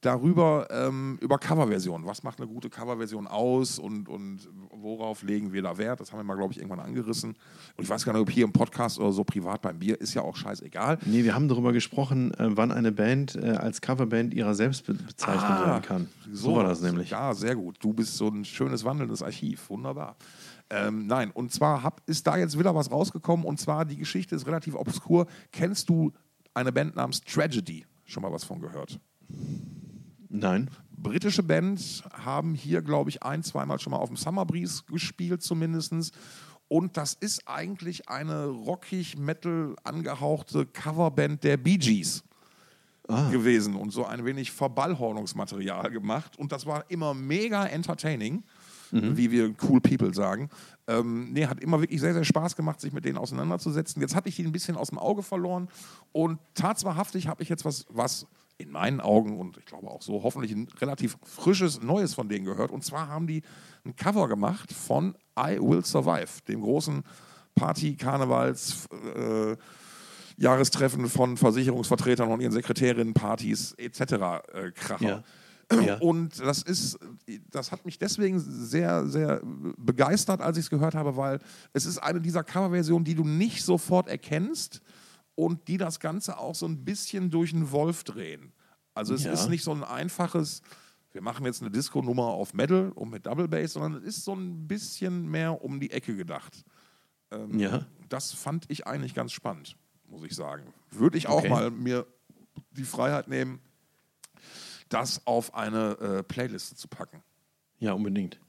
[0.05, 2.05] darüber, ähm, über Coverversionen.
[2.05, 5.99] Was macht eine gute Coverversion aus und, und worauf legen wir da Wert?
[5.99, 7.31] Das haben wir mal, glaube ich, irgendwann angerissen.
[7.77, 10.13] Und ich weiß gar nicht, ob hier im Podcast oder so privat beim Bier, ist
[10.13, 10.99] ja auch scheißegal.
[11.05, 14.93] Nee, wir haben darüber gesprochen, äh, wann eine Band äh, als Coverband ihrer selbst be
[14.93, 16.09] bezeichnet Ah, werden kann.
[16.31, 17.09] So, war das nämlich.
[17.11, 17.77] Ja, sehr gut.
[17.79, 19.69] Du bist so ein schönes wandelndes Archiv.
[19.69, 20.17] Wunderbar.
[20.69, 24.35] Ähm, nein, und zwar hab, ist da jetzt wieder was rausgekommen und zwar die Geschichte
[24.35, 25.27] ist relativ obskur.
[25.51, 26.11] Kennst du
[26.53, 27.85] eine Band namens Tragedy?
[28.05, 28.99] Schon mal was von gehört?
[30.33, 30.69] Nein.
[30.97, 35.43] britische Band haben hier, glaube ich, ein, zweimal schon mal auf dem Summer Breeze gespielt,
[35.43, 36.11] zumindest.
[36.67, 42.23] Und das ist eigentlich eine rockig Metal angehauchte Coverband der Bee Gees
[43.31, 46.39] gewesen und so ein wenig Verballhornungsmaterial gemacht.
[46.39, 48.43] Und das war immer mega entertaining,
[48.91, 50.49] wie wir cool people sagen.
[50.87, 54.01] Ähm, nee, hat immer wirklich sehr, sehr Spaß gemacht, sich mit denen auseinanderzusetzen.
[54.01, 55.67] Jetzt hatte ich die ein bisschen aus dem Auge verloren
[56.11, 58.25] und tatsächlich habe ich jetzt was, was
[58.57, 62.45] in meinen Augen und ich glaube auch so hoffentlich ein relativ frisches Neues von denen
[62.45, 62.71] gehört.
[62.71, 63.41] Und zwar haben die
[63.85, 67.03] ein Cover gemacht von I Will Survive, dem großen
[67.55, 69.57] Party-Karnevals- äh,
[70.37, 74.01] Jahrestreffen von Versicherungsvertretern und ihren Sekretärinnen, Partys etc.
[74.01, 75.07] Äh, Kracher.
[75.07, 75.23] Ja.
[75.87, 75.95] Ja.
[75.97, 76.99] Und das ist,
[77.49, 79.41] das hat mich deswegen sehr, sehr
[79.77, 81.39] begeistert, als ich es gehört habe, weil
[81.71, 84.81] es ist eine dieser Coverversionen, die du nicht sofort erkennst
[85.35, 88.51] und die das Ganze auch so ein bisschen durch einen Wolf drehen.
[88.93, 89.33] Also es Ja.
[89.33, 90.61] ist nicht so ein einfaches,
[91.11, 94.33] wir machen jetzt eine Disco-Nummer auf Metal und mit Double Bass, sondern es ist so
[94.33, 96.63] ein bisschen mehr um die Ecke gedacht.
[97.31, 97.85] Ähm, Ja.
[98.09, 99.75] Das fand ich eigentlich ganz spannend,
[100.07, 100.71] muss ich sagen.
[100.91, 101.49] Würde ich auch Okay.
[101.49, 102.05] mal mir
[102.71, 103.59] die Freiheit nehmen,
[104.89, 107.23] das auf eine äh, Playliste zu packen.
[107.79, 108.39] Ja, unbedingt.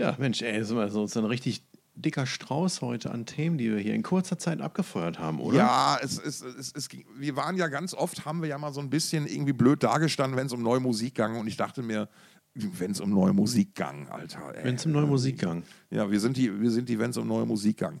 [0.00, 1.62] Ja, Mensch, ey, das ist mal so so ein richtig
[1.94, 5.58] dicker Strauß heute an Themen, die wir hier in kurzer Zeit abgefeuert haben, oder?
[5.58, 8.72] Ja, es, es, es, es, ging- wir waren ja ganz oft, haben wir ja mal
[8.72, 11.36] so ein bisschen irgendwie blöd dagestanden, wenn es um neue Musik ging.
[11.36, 12.08] Und ich dachte mir,
[12.54, 14.54] wenn es um neue Musik ging, Alter.
[14.62, 15.62] Wenn es um neue Musik ging.
[15.90, 18.00] Ja, wir sind die, wir sind die, wenn es um neue Musik ging.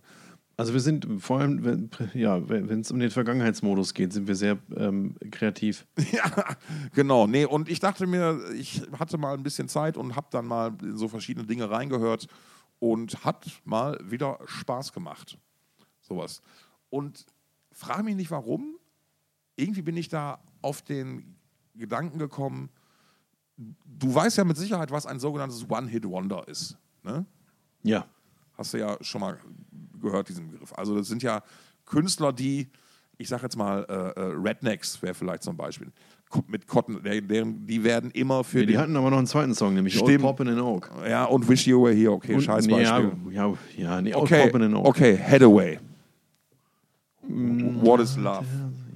[0.60, 4.34] Also wir sind vor allem, wenn ja, wenn es um den Vergangenheitsmodus geht, sind wir
[4.34, 5.86] sehr ähm, kreativ.
[6.12, 6.30] Ja,
[6.94, 7.26] genau.
[7.26, 10.76] Nee, und ich dachte mir, ich hatte mal ein bisschen Zeit und habe dann mal
[10.82, 12.26] in so verschiedene Dinge reingehört
[12.78, 15.38] und hat mal wieder Spaß gemacht.
[16.02, 16.42] Sowas.
[16.90, 17.24] Und
[17.72, 18.76] frage mich nicht warum.
[19.56, 21.36] Irgendwie bin ich da auf den
[21.74, 22.68] Gedanken gekommen,
[23.56, 26.76] du weißt ja mit Sicherheit, was ein sogenanntes One-Hit-Wonder ist.
[27.02, 27.24] Ne?
[27.82, 28.04] Ja.
[28.58, 29.38] Hast du ja schon mal
[30.00, 30.72] gehört, diesen Begriff.
[30.76, 31.42] Also das sind ja
[31.86, 32.68] Künstler, die,
[33.18, 35.88] ich sage jetzt mal, äh, äh, Rednecks wäre vielleicht zum Beispiel,
[36.46, 39.52] mit Cotton, der, deren, die werden immer für Die, die hatten aber noch einen zweiten
[39.54, 40.10] Song, nämlich Stimmt.
[40.10, 40.88] Old Poppin' in Oak.
[41.08, 43.12] ja, und Wish You Were Here, okay, Und- scheiß nee, Beispiel.
[43.32, 44.86] ja, ja, ja, nee, Old Okay, Poppin' in Oak.
[44.86, 45.78] okay, Hathaway.
[47.22, 48.44] What is Love?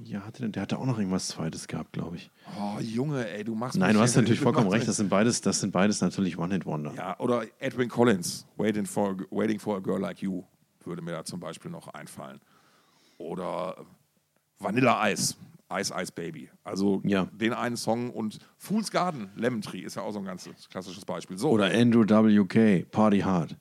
[0.04, 2.30] Ja, hatte, der hatte auch noch irgendwas Zweites gehabt, glaube ich.
[2.58, 4.86] Oh, Junge, ey, du machst Nein, du hast natürlich vollkommen recht.
[4.86, 6.92] Das sind beides, das sind beides natürlich One-Hit-Wonder.
[6.96, 10.42] Ja, oder Edwin Collins, Waiting for, Waiting for a Girl Like You,
[10.86, 12.40] würde mir da zum Beispiel noch einfallen.
[13.18, 13.76] Oder
[14.58, 15.34] Vanilla Ice,
[15.72, 16.50] Ice Ice Baby.
[16.62, 17.26] Also Ja.
[17.32, 21.04] den einen Song und Fool's Garden, Lemon Tree ist ja auch so ein ganz klassisches
[21.04, 21.38] Beispiel.
[21.38, 23.56] So, Oder Andrew W.K., Party Hard.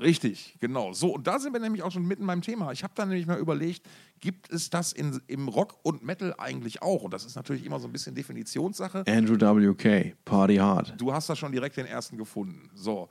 [0.00, 0.92] richtig, genau.
[0.92, 2.72] So, und da sind wir nämlich auch schon mitten beim Thema.
[2.72, 3.86] Ich habe dann nämlich mal überlegt,
[4.20, 7.02] gibt es das in, im Rock und Metal eigentlich auch?
[7.04, 9.04] Und das ist natürlich immer so ein bisschen Definitionssache.
[9.06, 10.94] Andrew W.K., Party Hard.
[11.00, 12.70] Du hast da schon direkt den ersten gefunden.
[12.74, 13.08] So.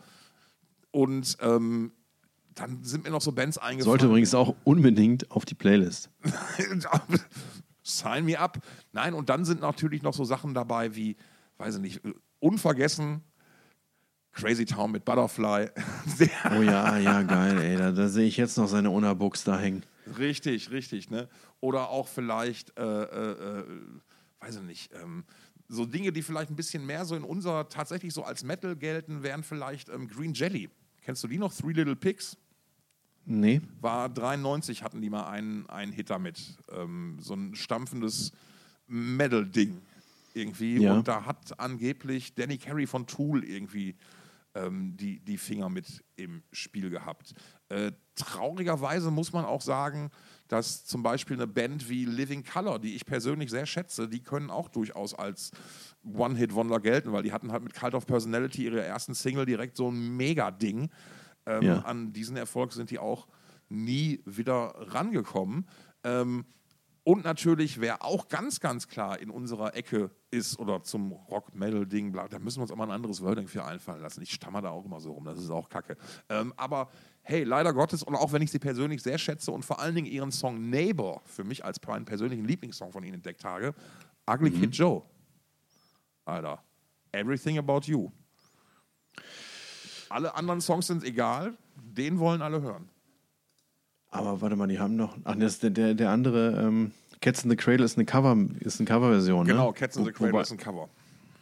[0.91, 1.91] Und ähm,
[2.55, 3.83] dann sind mir noch so Bands eingefallen.
[3.83, 6.09] Sollte übrigens auch unbedingt auf die Playlist.
[7.83, 8.59] Sign me up.
[8.93, 11.17] Nein, und dann sind natürlich noch so Sachen dabei wie,
[11.57, 12.01] weiß ich nicht,
[12.39, 13.21] unvergessen,
[14.31, 15.69] Crazy Town mit Butterfly.
[16.57, 17.77] Oh ja, ja, geil, ey.
[17.77, 19.83] Da, da sehe ich jetzt noch seine Unabuchs da hängen.
[20.17, 21.09] richtig, richtig.
[21.09, 21.29] Ne?
[21.61, 23.63] Oder auch vielleicht, äh, äh, äh,
[24.39, 25.23] weiß ich nicht, ähm,
[25.67, 29.23] so Dinge, die vielleicht ein bisschen mehr so in unser, tatsächlich so als Metal gelten,
[29.23, 30.69] wären vielleicht ähm, Green Jelly.
[31.01, 31.53] Kennst du die noch?
[31.53, 32.37] Three Little Pigs?
[33.25, 33.61] Nee.
[33.81, 36.57] war 93 hatten die mal einen, einen Hit damit.
[36.71, 38.31] Ähm, so ein stampfendes
[38.87, 39.81] Metal-Ding
[40.33, 40.81] irgendwie.
[40.81, 40.93] Ja.
[40.93, 43.95] Und da hat angeblich Danny Carey von Tool irgendwie
[44.53, 47.33] ähm, die, die Finger mit im Spiel gehabt.
[47.69, 50.11] Äh, traurigerweise muss man auch sagen,
[50.47, 54.49] dass zum Beispiel eine Band wie Living Color, die ich persönlich sehr schätze, die können
[54.49, 55.51] auch durchaus als
[56.03, 59.89] One-Hit-Wonder gelten, weil die hatten halt mit Cult of Personality ihre ersten Single direkt so
[59.89, 60.89] ein Mega-Ding.
[61.45, 61.79] Ähm, Ja.
[61.79, 63.27] An diesen Erfolg sind die auch
[63.69, 65.67] nie wieder rangekommen.
[66.03, 66.45] Ähm,
[67.07, 72.39] Und natürlich, wer auch ganz, ganz klar in unserer Ecke ist oder zum Rock-Metal-Ding, da
[72.39, 74.23] müssen wir uns auch mal ein anderes Wording für einfallen lassen.
[74.23, 75.97] Ich stammer da auch immer so rum, das ist auch kacke.
[76.29, 76.89] Ähm, aber
[77.21, 80.07] hey, leider Gottes, und auch wenn ich sie persönlich sehr schätze und vor allen Dingen
[80.07, 83.75] ihren Song Neighbor für mich als meinen persönlichen Lieblingssong von ihnen entdeckt habe,
[84.27, 84.61] Ugly mhm.
[84.61, 85.03] Kid Joe.
[86.25, 86.63] Alter,
[87.11, 88.09] Everything About You.
[90.09, 92.89] Alle anderen Songs sind egal, den wollen alle hören.
[94.09, 95.17] Aber warte mal, die haben noch.
[95.23, 96.91] Ach, das, der, der, der andere, ähm,
[97.21, 99.45] Cats in the Cradle ist eine Cover, ist eine Coverversion.
[99.45, 99.53] Ne?
[99.53, 100.89] Genau, Cats in the Cradle wobei, ist ein Cover.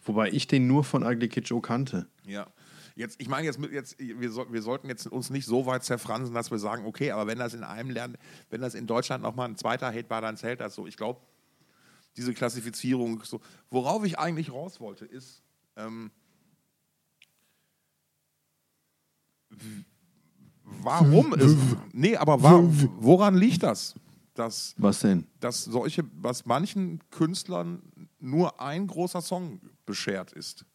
[0.05, 2.07] Wobei ich den nur von Ugly Kid Joe kannte.
[2.25, 2.47] Ja.
[2.95, 6.33] Jetzt, ich meine, jetzt, jetzt wir, so, wir sollten jetzt uns nicht so weit zerfransen,
[6.33, 8.17] dass wir sagen, okay, aber wenn das in einem Lernen,
[8.49, 10.85] wenn das in Deutschland nochmal ein zweiter Hate war, dann zählt das so.
[10.85, 11.19] Ich glaube,
[12.17, 15.41] diese Klassifizierung, so, worauf ich eigentlich raus wollte, ist,
[15.75, 16.11] ähm,
[20.81, 21.57] Warum ist.
[21.91, 22.61] Nee, aber war,
[22.99, 23.95] woran liegt das?
[24.33, 25.27] Dass, was denn?
[25.39, 27.83] Dass solche, was manchen Künstlern
[28.19, 30.65] nur ein großer Song beschert ist.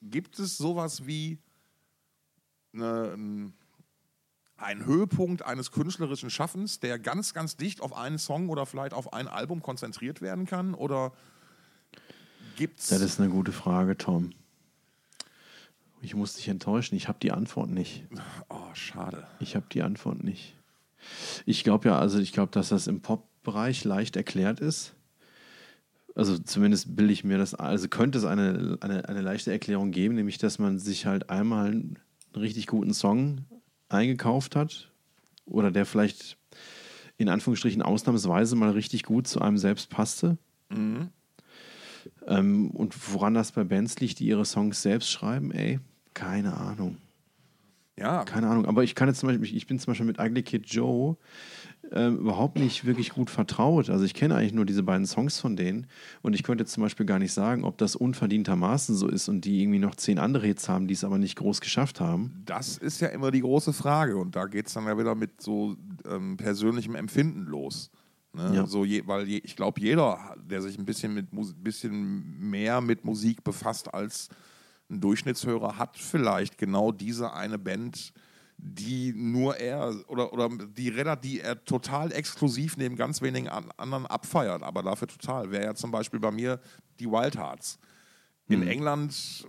[0.00, 1.38] Gibt es sowas wie
[2.72, 3.52] eine,
[4.56, 9.12] ein Höhepunkt eines künstlerischen Schaffens, der ganz, ganz dicht auf einen Song oder vielleicht auf
[9.12, 10.74] ein Album konzentriert werden kann?
[10.74, 11.12] Oder
[12.56, 12.88] gibt's.
[12.88, 14.30] Das ist eine gute Frage, Tom.
[16.04, 18.04] Ich muss dich enttäuschen, ich habe die Antwort nicht.
[18.50, 19.26] Oh, schade.
[19.40, 20.54] Ich habe die Antwort nicht.
[21.46, 24.94] Ich glaube ja, also ich glaube, dass das im Pop-Bereich leicht erklärt ist.
[26.14, 30.14] Also zumindest bilde ich mir das, also könnte es eine, eine, eine leichte Erklärung geben,
[30.14, 31.98] nämlich dass man sich halt einmal einen
[32.36, 33.46] richtig guten Song
[33.88, 34.92] eingekauft hat
[35.46, 36.36] oder der vielleicht
[37.16, 40.36] in Anführungsstrichen ausnahmsweise mal richtig gut zu einem selbst passte.
[40.68, 41.08] Mhm.
[42.26, 45.80] Ähm, und woran das bei Bands liegt, die ihre Songs selbst schreiben, ey,
[46.14, 46.96] keine Ahnung.
[47.96, 48.24] Ja.
[48.24, 48.66] Keine Ahnung.
[48.66, 51.16] Aber ich kann jetzt zum Beispiel, ich bin zum Beispiel mit Ugly Kid Joe
[51.92, 53.88] äh, überhaupt nicht wirklich gut vertraut.
[53.88, 55.86] Also ich kenne eigentlich nur diese beiden Songs von denen
[56.22, 59.44] und ich könnte jetzt zum Beispiel gar nicht sagen, ob das unverdientermaßen so ist und
[59.44, 62.42] die irgendwie noch zehn andere Hits haben, die es aber nicht groß geschafft haben.
[62.46, 65.40] Das ist ja immer die große Frage und da geht es dann ja wieder mit
[65.40, 65.76] so
[66.08, 67.90] ähm, persönlichem Empfinden los.
[68.32, 68.52] Ne?
[68.56, 68.66] Ja.
[68.66, 71.28] So je, weil je, ich glaube, jeder, der sich ein bisschen, mit,
[71.62, 74.28] bisschen mehr mit Musik befasst als
[74.90, 78.12] ein Durchschnittshörer hat vielleicht genau diese eine Band,
[78.56, 84.06] die nur er oder, oder die Redder, die er total exklusiv neben ganz wenigen anderen
[84.06, 85.50] abfeiert, aber dafür total.
[85.50, 86.60] Wäre ja zum Beispiel bei mir
[87.00, 87.78] die Wild Hearts.
[88.48, 88.68] In mhm.
[88.68, 89.46] England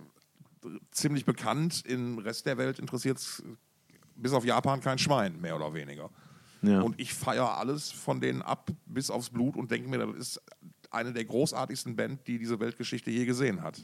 [0.90, 3.42] ziemlich bekannt, im Rest der Welt interessiert es
[4.16, 6.10] bis auf Japan kein Schwein, mehr oder weniger.
[6.62, 6.80] Ja.
[6.80, 10.42] Und ich feiere alles von denen ab bis aufs Blut und denke mir, das ist
[10.90, 13.80] eine der großartigsten Bands, die diese Weltgeschichte je gesehen hat.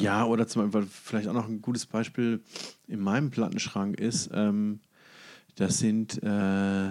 [0.00, 2.42] Ja, oder zum Beispiel, vielleicht auch noch ein gutes Beispiel
[2.86, 4.80] in meinem Plattenschrank ist, ähm,
[5.56, 6.90] das sind äh,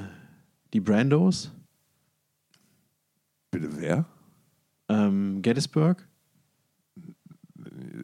[0.74, 1.52] die Brandos.
[3.52, 4.06] Bitte wer?
[4.89, 6.08] Ähm, Gettysburg.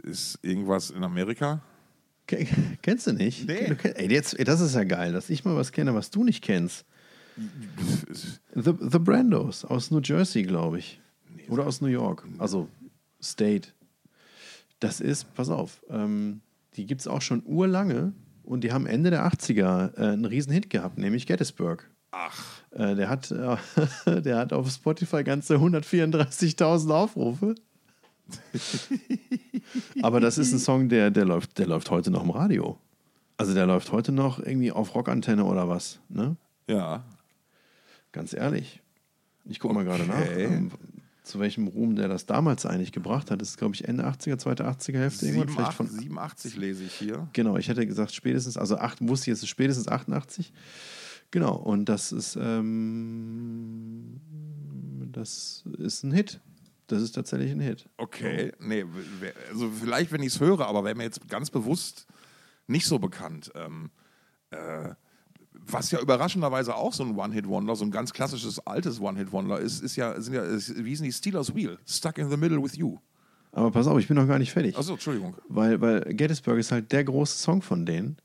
[0.04, 1.62] Ist irgendwas in Amerika?
[2.82, 3.48] kennst du nicht?
[3.48, 3.68] Nee.
[3.68, 6.24] Du ey, jetzt, ey, das ist ja geil, dass ich mal was kenne, was du
[6.24, 6.86] nicht kennst.
[8.54, 11.00] The, The Brandos aus New Jersey, glaube ich.
[11.50, 12.24] Oder aus New York.
[12.38, 12.70] Also
[13.22, 13.70] State.
[14.82, 16.42] Das ist, pass auf, ähm,
[16.76, 18.14] die gibt es auch schon urlange
[18.44, 21.90] und die haben Ende der 80er äh, einen riesen Hit gehabt, nämlich Gettysburg.
[22.10, 22.62] Ach.
[22.72, 23.58] Äh, der, hat, äh,
[24.22, 27.56] der hat auf Spotify ganze 134.000 Aufrufe.
[30.02, 32.80] Aber das ist ein Song, der, der, läuft, der läuft heute noch im Radio.
[33.38, 36.38] Also der läuft heute noch irgendwie auf Rockantenne oder was, ne?
[36.68, 37.04] Ja.
[38.12, 38.82] Ganz ehrlich.
[39.46, 39.84] Ich gucke okay.
[39.84, 40.38] mal gerade nach.
[40.38, 40.72] Ähm,
[41.24, 43.42] zu welchem Ruhm der das damals eigentlich gebracht hat.
[43.42, 45.26] Das ist, glaube ich, Ende 80er, zweite 80er Hälfte.
[45.26, 47.28] 87, vielleicht von 87 lese ich hier.
[47.34, 50.52] Genau, ich hätte gesagt spätestens, also 8, wusste ich, es ist spätestens 88.
[51.30, 54.20] Genau, und das ist, ähm,
[55.12, 56.42] das ist ein Hit.
[56.88, 57.88] Das ist tatsächlich ein Hit.
[57.98, 58.84] Okay, nee,
[59.50, 62.06] also vielleicht, wenn ich es höre, aber wäre mir jetzt ganz bewusst
[62.68, 63.52] nicht so bekannt.
[63.56, 63.92] Ähm,
[64.50, 64.90] äh,
[65.54, 69.96] was ja überraschenderweise auch so ein One-Hit-Wonder, so ein ganz klassisches altes One-Hit-Wonder ist, ist
[69.96, 71.78] ja, sind ja, ist, wie sind die Steelers Wheel?
[71.86, 72.98] Stuck in the Middle with You.
[73.52, 74.78] Aber pass auf, ich bin noch gar nicht fertig.
[74.78, 75.36] Achso, Entschuldigung.
[75.50, 78.18] Weil, weil Gettysburg ist halt der große Song von denen.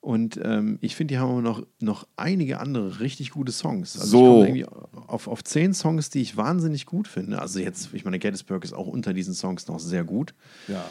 [0.00, 3.98] Und ähm, ich finde, die haben noch, noch einige andere richtig gute Songs.
[3.98, 4.44] Also so.
[4.44, 4.66] ich
[5.06, 7.40] auf, auf zehn Songs, die ich wahnsinnig gut finde.
[7.40, 10.34] Also jetzt, ich meine, Gettysburg ist auch unter diesen Songs noch sehr gut.
[10.68, 10.84] Ja.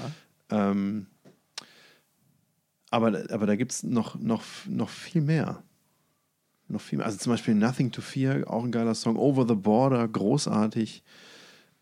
[0.50, 1.06] Ähm,
[2.94, 5.64] aber, aber da gibt es noch, noch, noch viel mehr
[6.74, 7.06] noch viel mehr.
[7.06, 9.16] Also zum Beispiel Nothing to Fear, auch ein geiler Song.
[9.16, 11.04] Over the Border, großartig.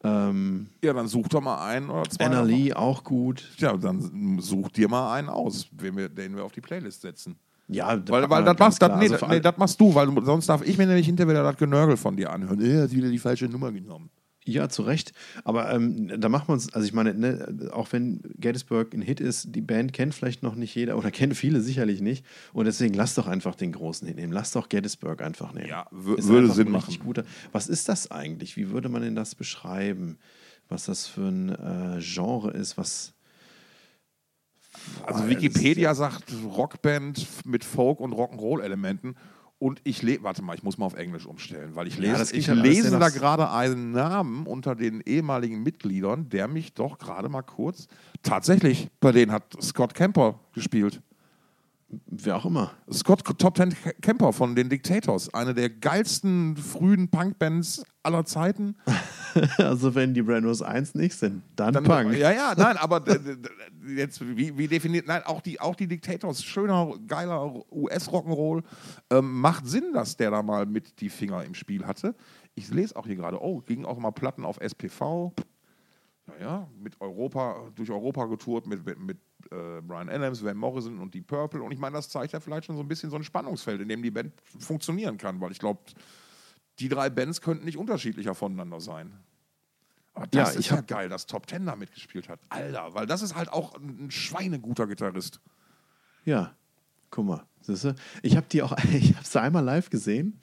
[0.03, 2.27] Ähm, ja, dann such doch mal einen oder zwei.
[2.27, 3.49] NLE, auch gut.
[3.57, 7.37] Ja, dann such dir mal einen aus, den wir, den wir auf die Playlist setzen.
[7.67, 10.61] Ja, Weil, weil das, machst, das, nee, Also nee, das machst du, weil sonst darf
[10.61, 12.59] ich mir nämlich hinterher wieder das Genörgel von dir anhören.
[12.59, 14.09] Er hat wieder die falsche Nummer genommen.
[14.43, 15.13] Ja, zu Recht.
[15.43, 19.19] Aber ähm, da machen wir uns, also ich meine, ne, auch wenn Gettysburg ein Hit
[19.19, 22.25] ist, die Band kennt vielleicht noch nicht jeder oder kennt viele sicherlich nicht.
[22.51, 24.33] Und deswegen lass doch einfach den großen Hit nehmen.
[24.33, 25.69] Lass doch Gettysburg einfach nehmen.
[25.69, 26.97] Ja, würde Sinn machen.
[26.99, 27.23] Guter.
[27.51, 28.57] Was ist das eigentlich?
[28.57, 30.17] Wie würde man denn das beschreiben?
[30.67, 33.13] Was das für ein äh, Genre ist, was.
[35.05, 39.15] Also Wikipedia sagt Rockband mit Folk- und Rock'n'Roll-Elementen.
[39.61, 42.31] Und ich lese, warte mal, ich muss mal auf Englisch umstellen, weil ich Ja, lese,
[42.31, 47.29] klingt ich lese da gerade einen Namen unter den ehemaligen Mitgliedern, der mich doch gerade
[47.29, 47.87] mal kurz.
[48.23, 51.03] Tatsächlich, bei denen hat Scott Kemper gespielt.
[52.07, 52.71] Wer auch immer.
[52.91, 58.75] Scott Top Ten Kemper von den Dictators, eine der geilsten frühen Punkbands aller Zeiten.
[59.57, 62.17] Also, wenn die Brandos 1 nicht sind, dann, Dann, Punk.
[62.17, 63.17] Ja, ja, nein, aber d-
[63.95, 68.61] jetzt, wie, wie definiert, nein, auch die, auch die Dictators, schöner, geiler US-Rock'n'Roll,
[69.09, 72.13] ähm, macht Sinn, dass der da mal mit die Finger im Spiel hatte.
[72.55, 75.33] Ich lese auch hier gerade, oh, ging auch mal Platten auf SPV.
[76.27, 79.17] Naja, mit Europa, durch Europa getourt, mit, mit, mit
[79.51, 81.61] äh, Brian Adams, Van Morrison und die Purple.
[81.61, 83.89] Und ich meine, das zeigt ja vielleicht schon so ein bisschen so ein Spannungsfeld, in
[83.89, 85.81] dem die Band funktionieren kann, weil ich glaube,
[86.79, 89.11] die drei Bands könnten nicht unterschiedlicher voneinander sein.
[90.13, 92.39] Aber das Ja, ist ja geil, dass Top Ten da mitgespielt hat.
[92.49, 95.39] Alter, weil das ist halt auch ein ein schweineguter Gitarrist.
[96.25, 96.55] Ja,
[97.09, 97.45] guck mal.
[98.21, 100.39] Ich habe die auch, ich habe sie einmal live gesehen.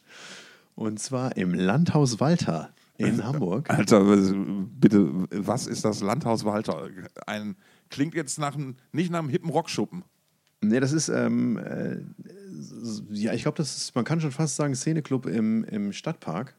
[0.74, 3.70] Und zwar im Landhaus Walter in Hamburg.
[3.70, 6.88] Alter, bitte, was ist das Landhaus Walter?
[7.26, 7.56] Ein,
[7.88, 10.04] klingt jetzt nach einem, nicht nach einem hippen Rockschuppen.
[10.60, 11.98] Nee, das ist, ähm, äh,
[13.10, 16.56] ja, ich glaube, das ist, man kann schon fast sagen, Szeneclub im, im Stadtpark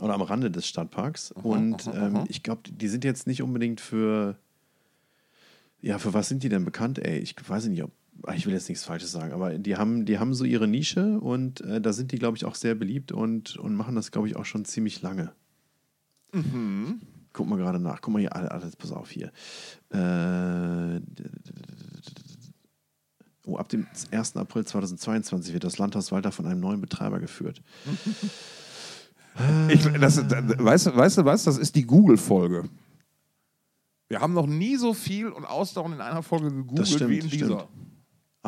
[0.00, 1.32] oder am Rande des Stadtparks.
[1.32, 4.38] Und ähm, ich glaube, die sind jetzt nicht unbedingt für,
[5.82, 7.18] ja, für was sind die denn bekannt, ey?
[7.18, 7.90] Ich weiß nicht, ob,
[8.22, 11.20] ah, ich will jetzt nichts Falsches sagen, aber die haben, die haben so ihre Nische
[11.20, 14.28] und äh, da sind die, glaube ich, auch sehr beliebt und, und machen das, glaube
[14.28, 15.32] ich, auch schon ziemlich lange.
[17.32, 18.00] Guck mal gerade nach.
[18.00, 19.32] Guck mal hier, alles, alles pass auf hier.
[19.90, 21.00] Äh,
[23.46, 24.36] Oh, ab dem 1.
[24.36, 27.62] April 2022 wird das Landhaus Walter von einem neuen Betreiber geführt.
[29.70, 31.44] Ich, das, das, weißt, du- weißt du was?
[31.44, 32.68] Das ist die Google-Folge.
[34.08, 37.28] Wir haben noch nie so viel und ausdauernd in einer Folge gegoogelt stimmt, wie in
[37.30, 37.46] dieser.
[37.60, 37.68] stimmt.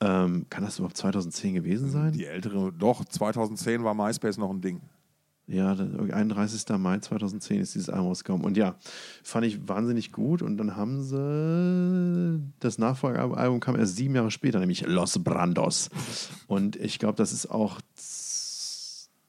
[0.00, 2.12] Ähm, kann das überhaupt 2010 gewesen sein?
[2.12, 4.80] Die ältere, doch, 2010 war MySpace noch ein Ding.
[5.46, 6.64] Ja, der 31.
[6.78, 8.46] Mai 2010 ist dieses Album rausgekommen.
[8.46, 8.76] Und ja,
[9.22, 10.40] fand ich wahnsinnig gut.
[10.40, 12.40] Und dann haben sie.
[12.60, 15.90] Das Nachfolgealbum kam erst sieben Jahre später, nämlich Los Brandos.
[16.46, 17.80] Und ich glaube, das ist auch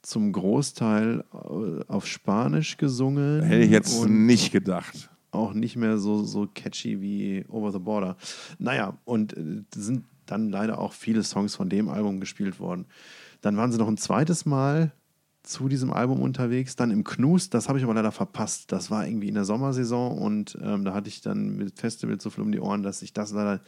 [0.02, 3.42] zum Großteil äh, auf Spanisch gesungen.
[3.44, 5.10] Hätte ich jetzt nicht gedacht.
[5.32, 8.16] auch nicht mehr so, so catchy wie Over the Border.
[8.58, 12.86] Naja, und äh, sind dann leider auch viele Songs von dem Album gespielt worden.
[13.42, 14.94] Dann waren sie noch ein zweites Mal
[15.46, 18.72] zu diesem Album unterwegs, dann im Knust, das habe ich aber leider verpasst.
[18.72, 22.30] Das war irgendwie in der Sommersaison und ähm, da hatte ich dann mit Festival so
[22.30, 23.62] viel um die Ohren, dass ich das leider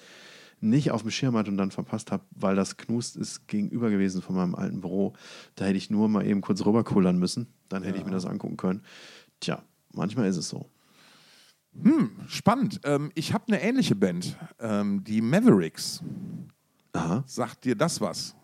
[0.60, 4.22] nicht auf dem Schirm hatte und dann verpasst habe, weil das Knust ist gegenüber gewesen
[4.22, 5.14] von meinem alten Büro.
[5.56, 7.48] Da hätte ich nur mal eben kurz rüberkullern müssen.
[7.70, 8.82] Dann hätte ich mir das angucken können.
[9.40, 9.62] Tja,
[9.94, 10.70] manchmal ist es so.
[12.28, 12.82] Spannend.
[12.86, 16.02] Ähm, ich habe eine ähnliche Band, ähm, die Mavericks.
[16.94, 17.24] Aha.
[17.28, 18.36] Sagt dir das was?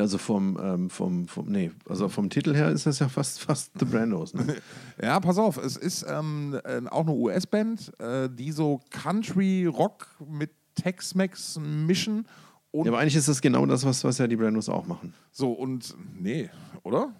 [0.00, 3.42] Ja, also vom, ähm, vom, vom, nee, also vom Titel her ist das ja fast,
[3.42, 4.32] fast The Brandos.
[4.32, 4.56] Ne?
[5.02, 10.52] Ja, pass auf, es ist ähm, äh, auch eine US-Band, äh, die so Country-Rock mit
[10.74, 12.26] Tex-Mex mischen
[12.70, 15.12] Und Ja, aber eigentlich ist das genau das, was, was ja die Brandos auch machen.
[15.32, 16.48] so, und nee,
[16.82, 17.12] oder?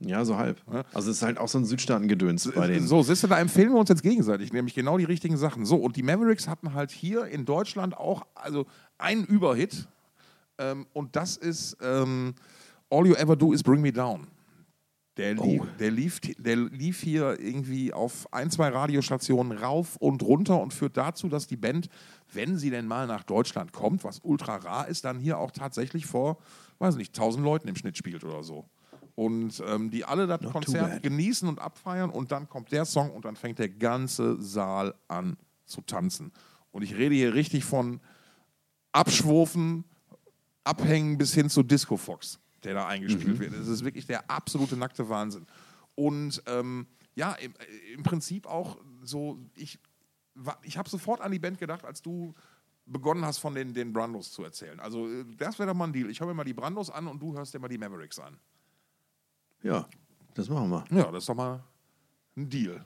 [0.00, 0.60] Ja, so halb.
[0.92, 2.86] Also es ist halt auch so ein Südstaatengedöns bei denen.
[2.86, 5.64] So, siehst du, da empfehlen wir uns jetzt gegenseitig, nämlich genau die richtigen Sachen.
[5.64, 8.66] So, und die Mavericks hatten halt hier in Deutschland auch also
[8.98, 9.88] einen Überhit.
[10.60, 12.34] Ähm, und das ist ähm,
[12.90, 14.26] All You Ever Do Is Bring Me Down.
[15.16, 20.60] Der, lief, der, lief, der lief hier irgendwie auf ein, zwei Radiostationen rauf und runter
[20.60, 21.88] und führt dazu, dass die Band,
[22.32, 26.06] wenn sie denn mal nach Deutschland kommt, was ultra rar ist, dann hier auch tatsächlich
[26.06, 26.38] vor,
[26.78, 28.64] weiß nicht, 1000 Leuten im Schnitt spielt oder so.
[29.14, 33.10] Und ähm, die alle das too Konzert genießen und abfeiern und dann kommt der Song
[33.10, 35.36] und dann fängt der ganze Saal an
[35.66, 36.32] zu tanzen.
[36.70, 38.00] Und ich rede hier richtig von
[38.92, 39.84] Abschwurfen,
[40.70, 43.52] Abhängen bis hin zu Disco Fox, der da eingespielt wird.
[43.54, 45.46] Das ist wirklich der absolute nackte Wahnsinn.
[45.94, 49.78] Und ähm, ja, im, äh, im Prinzip auch so, ich,
[50.62, 52.34] ich habe sofort an die Band gedacht, als du
[52.86, 54.78] begonnen hast, von den, den Brandos zu erzählen.
[54.80, 56.08] Also, äh, das wäre doch mal ein Deal.
[56.10, 58.36] Ich höre mir mal die Brandos an und du hörst dir mal die Mavericks an.
[59.62, 59.86] Ja,
[60.34, 60.84] das machen wir.
[60.90, 61.62] Ja, das ist doch mal
[62.36, 62.84] ein Deal.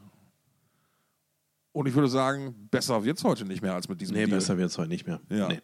[1.72, 4.37] Und ich würde sagen, besser wird es heute nicht mehr als mit diesem Nee, Deal.
[4.39, 5.20] besser wird es heute nicht mehr.
[5.28, 5.49] Ja.
[5.49, 5.61] Nee.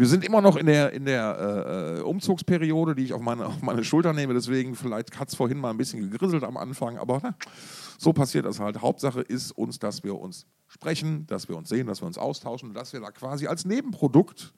[0.00, 3.44] Wir sind immer noch in der, in der äh, äh, Umzugsperiode, die ich auf meine,
[3.48, 4.32] auf meine Schulter nehme.
[4.32, 7.34] Deswegen, vielleicht hat es vorhin mal ein bisschen gegrisselt am Anfang, aber na,
[7.98, 8.80] so passiert das halt.
[8.80, 12.72] Hauptsache ist uns, dass wir uns sprechen, dass wir uns sehen, dass wir uns austauschen,
[12.72, 14.54] dass wir da quasi als Nebenprodukt,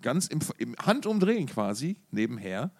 [0.00, 2.70] ganz im, im Handumdrehen quasi, nebenher,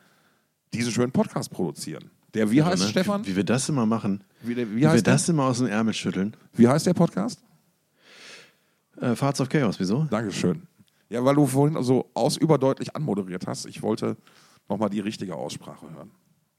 [0.72, 2.10] diesen schönen Podcast produzieren.
[2.32, 2.88] Der, wie heißt ne?
[2.88, 3.26] Stefan?
[3.26, 4.24] Wie wir das immer machen.
[4.40, 5.02] Wie, der, wie, Wie wir der?
[5.02, 6.34] das immer aus dem Ärmel schütteln.
[6.54, 7.42] wie heißt der Podcast?
[8.98, 10.04] Äh, Farts of Chaos, wieso?
[10.04, 10.66] Dankeschön.
[11.10, 13.66] Ja, weil du vorhin so ausüberdeutlich anmoderiert hast.
[13.66, 14.16] Ich wollte
[14.68, 16.10] nochmal die richtige Aussprache hören.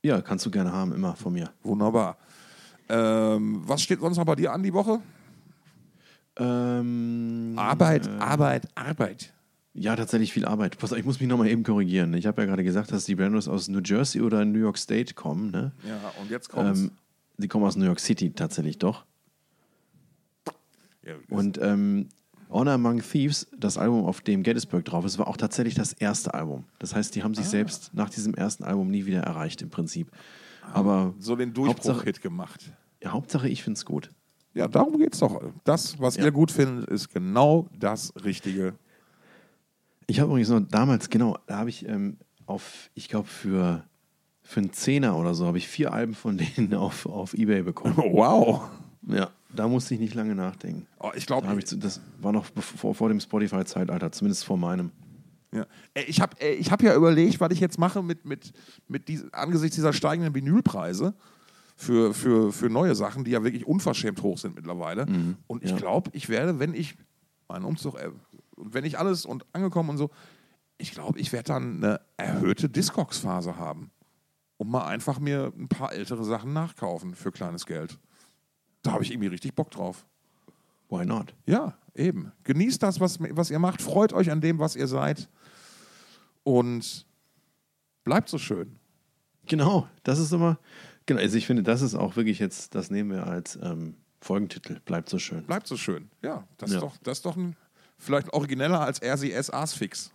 [0.04, 1.52] Ja, kannst du gerne haben, immer von mir.
[1.62, 2.18] Wunderbar.
[2.88, 5.02] Ähm, was steht sonst noch bei dir an die Woche?
[6.38, 9.34] Ähm, Arbeit, Arbeit, Arbeit.
[9.74, 10.78] Ja, tatsächlich viel Arbeit.
[10.78, 12.14] Pass auf, ich muss mich nochmal eben korrigieren.
[12.14, 15.14] Ich habe ja gerade gesagt, dass die Brandos aus New Jersey oder New York State
[15.14, 15.52] kommen.
[15.52, 15.74] Ne?
[15.88, 16.82] Ja, und jetzt kommt's.
[16.82, 16.92] Ähm,
[17.38, 19.06] die kommen aus New York City tatsächlich doch.
[21.06, 22.10] ja, Und ähm,
[22.50, 26.34] Honor Among Thieves, das Album, auf dem Gettysburg drauf ist, war auch tatsächlich das erste
[26.34, 26.64] Album.
[26.80, 27.36] Das heißt, die haben Ah.
[27.38, 30.12] sich selbst nach diesem ersten Album nie wieder erreicht im Prinzip.
[30.74, 32.72] Aber so den Durchbruch-Hit gemacht.
[33.04, 34.10] ja, Hauptsache, ich finde es gut.
[34.56, 35.42] Ja, darum geht's doch.
[35.64, 36.26] Das, was Ja.
[36.26, 38.74] ihr gut findet, ist genau das Richtige.
[40.08, 43.84] Ich habe übrigens noch damals, genau, da habe ich ähm, auf, ich glaube, für,
[44.42, 47.96] für einen Zehner oder so, habe ich vier Alben von denen auf, auf Ebay bekommen.
[47.98, 48.64] Wow.
[49.10, 50.86] Ja, da musste ich nicht lange nachdenken.
[51.00, 54.92] Oh, ich Da glaube, zu- das war noch bevor, vor dem Spotify-Zeitalter, zumindest vor meinem.
[55.52, 55.66] Ja.
[56.08, 58.54] Ich habe ich hab ja überlegt, was ich jetzt mache mit, mit,
[58.88, 61.16] mit dies, angesichts dieser steigenden Vinylpreise
[61.76, 65.08] für, für, für neue Sachen, die ja wirklich unverschämt hoch sind mittlerweile.
[65.48, 65.78] Und ich ja.
[65.78, 66.96] glaube, ich werde, wenn ich
[67.48, 68.12] meinen Umzug, äh,
[68.58, 70.12] wenn ich alles und angekommen und so,
[70.78, 73.90] ich glaube, ich werde dann eine erhöhte Discogs-Phase haben.
[74.58, 77.98] Und mal einfach mir ein paar ältere Sachen nachkaufen für kleines Geld.
[78.82, 80.06] Da habe ich irgendwie richtig Bock drauf.
[80.90, 81.34] Why not?
[81.46, 82.32] Ja, eben.
[82.44, 83.82] Genießt das, was, was ihr macht.
[83.82, 85.30] Freut euch an dem, was ihr seid.
[86.44, 87.06] Und
[88.04, 88.80] bleibt so schön.
[89.46, 90.58] Genau, das ist immer.
[91.06, 94.80] Genau, also ich finde, das ist auch wirklich jetzt, das nehmen wir als ähm, Folgentitel.
[94.86, 95.44] Bleibt so schön.
[95.44, 96.10] Bleibt so schön.
[96.22, 96.78] Ja, das, Ja.
[96.78, 97.56] Ist, doch, das ist doch ein,
[97.98, 100.12] vielleicht origineller als RCS Arsfix.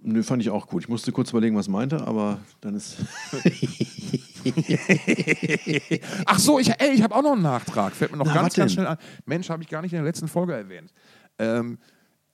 [0.00, 0.82] Nö, fand ich auch gut.
[0.82, 2.96] Ich musste kurz überlegen, was meinte, aber dann ist.
[6.26, 7.94] Ach so, ich, ey, ich habe auch noch einen Nachtrag.
[7.94, 8.98] Fällt mir noch Na, ganz, ganz schnell an.
[9.24, 10.92] Mensch, habe ich gar nicht in der letzten Folge erwähnt.
[11.38, 11.78] Ähm,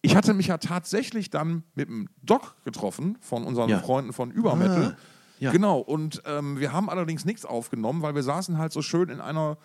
[0.03, 3.79] ich hatte mich ja tatsächlich dann mit dem Doc getroffen von unseren Ja.
[3.81, 4.97] Freunden von Übermittel.
[4.97, 4.97] Ah,
[5.41, 5.53] ja.
[5.53, 9.21] Genau, und ähm, wir haben allerdings nichts aufgenommen, weil wir saßen halt so schön in
[9.21, 9.59] einer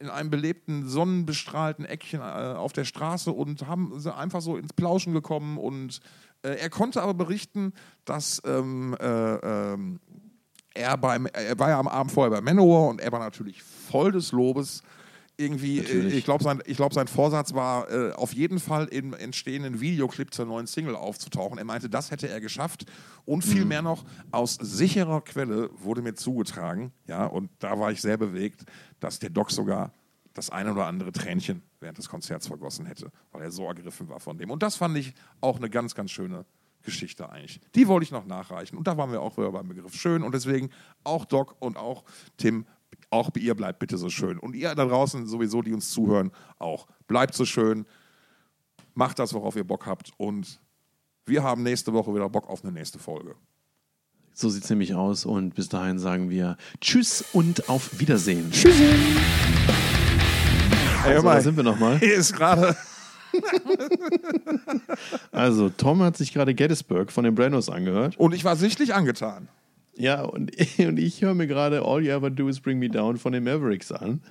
[0.00, 5.12] in einem belebten, sonnenbestrahlten Eckchen äh, auf der Straße und haben einfach so ins Plauschen
[5.12, 6.00] gekommen und
[6.42, 7.74] äh, er konnte aber berichten,
[8.06, 10.00] dass ähm, äh, ähm,
[10.74, 14.12] er beim, er war ja am Abend vorher bei Manowar und er war natürlich voll
[14.12, 14.82] des Lobes.
[15.36, 16.14] Irgendwie, äh, Natürlich.
[16.16, 20.34] ich glaube, sein, ich glaub, sein Vorsatz war, äh, auf jeden Fall im entstehenden Videoclip
[20.34, 21.56] zur neuen Single aufzutauchen.
[21.56, 22.84] Er meinte, das hätte er geschafft.
[23.24, 28.02] Und viel mehr noch, aus sicherer Quelle wurde mir zugetragen, ja, und da war ich
[28.02, 28.64] sehr bewegt,
[28.98, 29.92] dass der Doc sogar
[30.34, 34.20] das eine oder andere Tränchen während des Konzerts vergossen hätte, weil er so ergriffen war
[34.20, 34.50] von dem.
[34.50, 36.44] Und das fand ich auch eine ganz, ganz schöne
[36.82, 37.60] Geschichte eigentlich.
[37.74, 38.76] Die wollte ich noch nachreichen.
[38.76, 40.22] Und da waren wir auch wieder beim Begriff schön.
[40.22, 40.70] Und deswegen
[41.04, 42.04] auch Doc und auch
[42.36, 42.66] Tim,
[43.10, 44.38] auch ihr bleibt bitte so schön.
[44.38, 46.86] Und ihr da draußen sowieso, die uns zuhören, auch.
[47.06, 47.86] Bleibt so schön.
[48.94, 50.12] Macht das, worauf ihr Bock habt.
[50.16, 50.60] Und
[51.26, 53.34] wir haben nächste Woche wieder Bock auf eine nächste Folge.
[54.32, 55.26] So sieht es nämlich aus.
[55.26, 58.50] Und bis dahin sagen wir Tschüss und auf Wiedersehen.
[58.50, 58.84] Tschüssi.
[61.04, 61.98] Ey, Also, da sind wir nochmal.
[61.98, 62.76] Hier ist gerade
[65.32, 68.16] Also, Tom hat sich gerade Gettysburg von den Brandos angehört.
[68.18, 69.48] Und ich war sichtlich angetan.
[69.96, 73.16] Ja, und, und ich höre mir gerade All You Ever Do Is Bring Me Down
[73.16, 74.22] von den Mavericks an.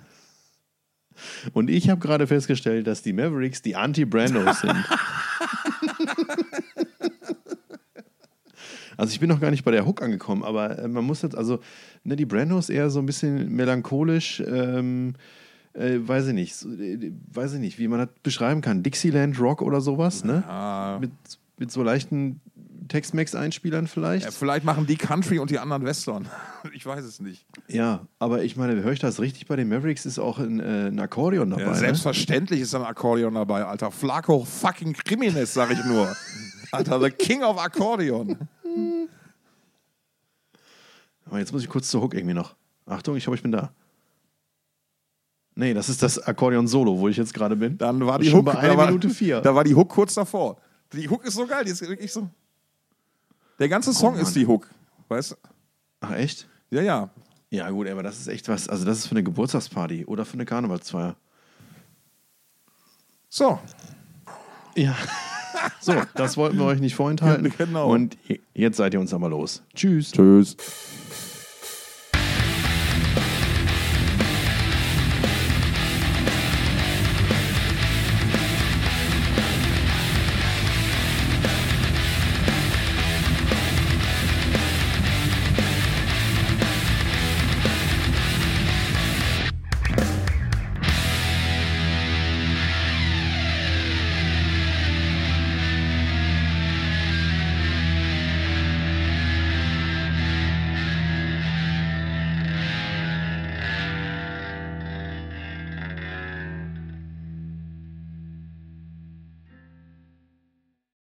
[1.53, 4.75] Und ich habe gerade festgestellt, dass die Mavericks die Anti-Brandos sind.
[8.99, 11.33] Also ich bin noch gar nicht bei der Hook angekommen, aber äh, man muss jetzt,
[11.37, 11.59] also
[12.03, 15.13] ne, die Brandos eher so ein bisschen melancholisch, ähm,
[15.73, 18.83] äh, weiß ich nicht, äh, weiß ich nicht, wie man das beschreiben kann.
[18.83, 20.43] Dixieland Rock oder sowas, ne?
[20.99, 21.11] Mit,
[21.57, 22.41] mit so leichten
[22.89, 24.25] Tex-Mex-Einspielern vielleicht.
[24.25, 26.27] Ja, vielleicht machen die Country und die anderen Western.
[26.73, 27.45] Ich weiß es nicht.
[27.69, 30.87] Ja, aber ich meine, höre ich das richtig bei den Mavericks, ist auch ein, äh,
[30.87, 31.63] ein Akkordeon dabei.
[31.63, 31.75] Ja, ne?
[31.75, 33.91] selbstverständlich ist ein Akkordeon dabei, Alter.
[33.91, 36.13] Flaco fucking Criminus, sag ich nur.
[36.73, 38.37] Alter, the King of Akkordeon.
[41.25, 42.55] Aber jetzt muss ich kurz zur Hook irgendwie noch.
[42.85, 43.71] Achtung, ich hoffe, ich bin da.
[45.59, 47.77] Nee, das ist das Akkordeon-Solo, wo ich jetzt gerade bin.
[47.77, 49.41] Dann war die Schon Hook bei einer Minute vier.
[49.41, 50.55] Da war die Hook kurz davor.
[50.93, 52.29] Die Hook ist so geil, die ist wirklich so.
[53.59, 54.21] Der ganze Song Mann.
[54.21, 54.69] ist die Hook.
[55.09, 55.35] Weißt du?
[55.99, 56.47] Ach, echt?
[56.69, 57.09] Ja, ja.
[57.49, 58.69] Ja, gut, aber das ist echt was.
[58.69, 61.17] Also, das ist für eine Geburtstagsparty oder für eine Karnevalsfeier.
[63.27, 63.59] So.
[64.75, 64.95] Ja.
[65.81, 67.51] So, das wollten wir euch nicht vorenthalten.
[67.57, 67.91] Genau.
[67.91, 68.17] Und
[68.53, 69.61] jetzt seid ihr uns aber los.
[69.75, 70.13] Tschüss.
[70.13, 70.55] Tschüss.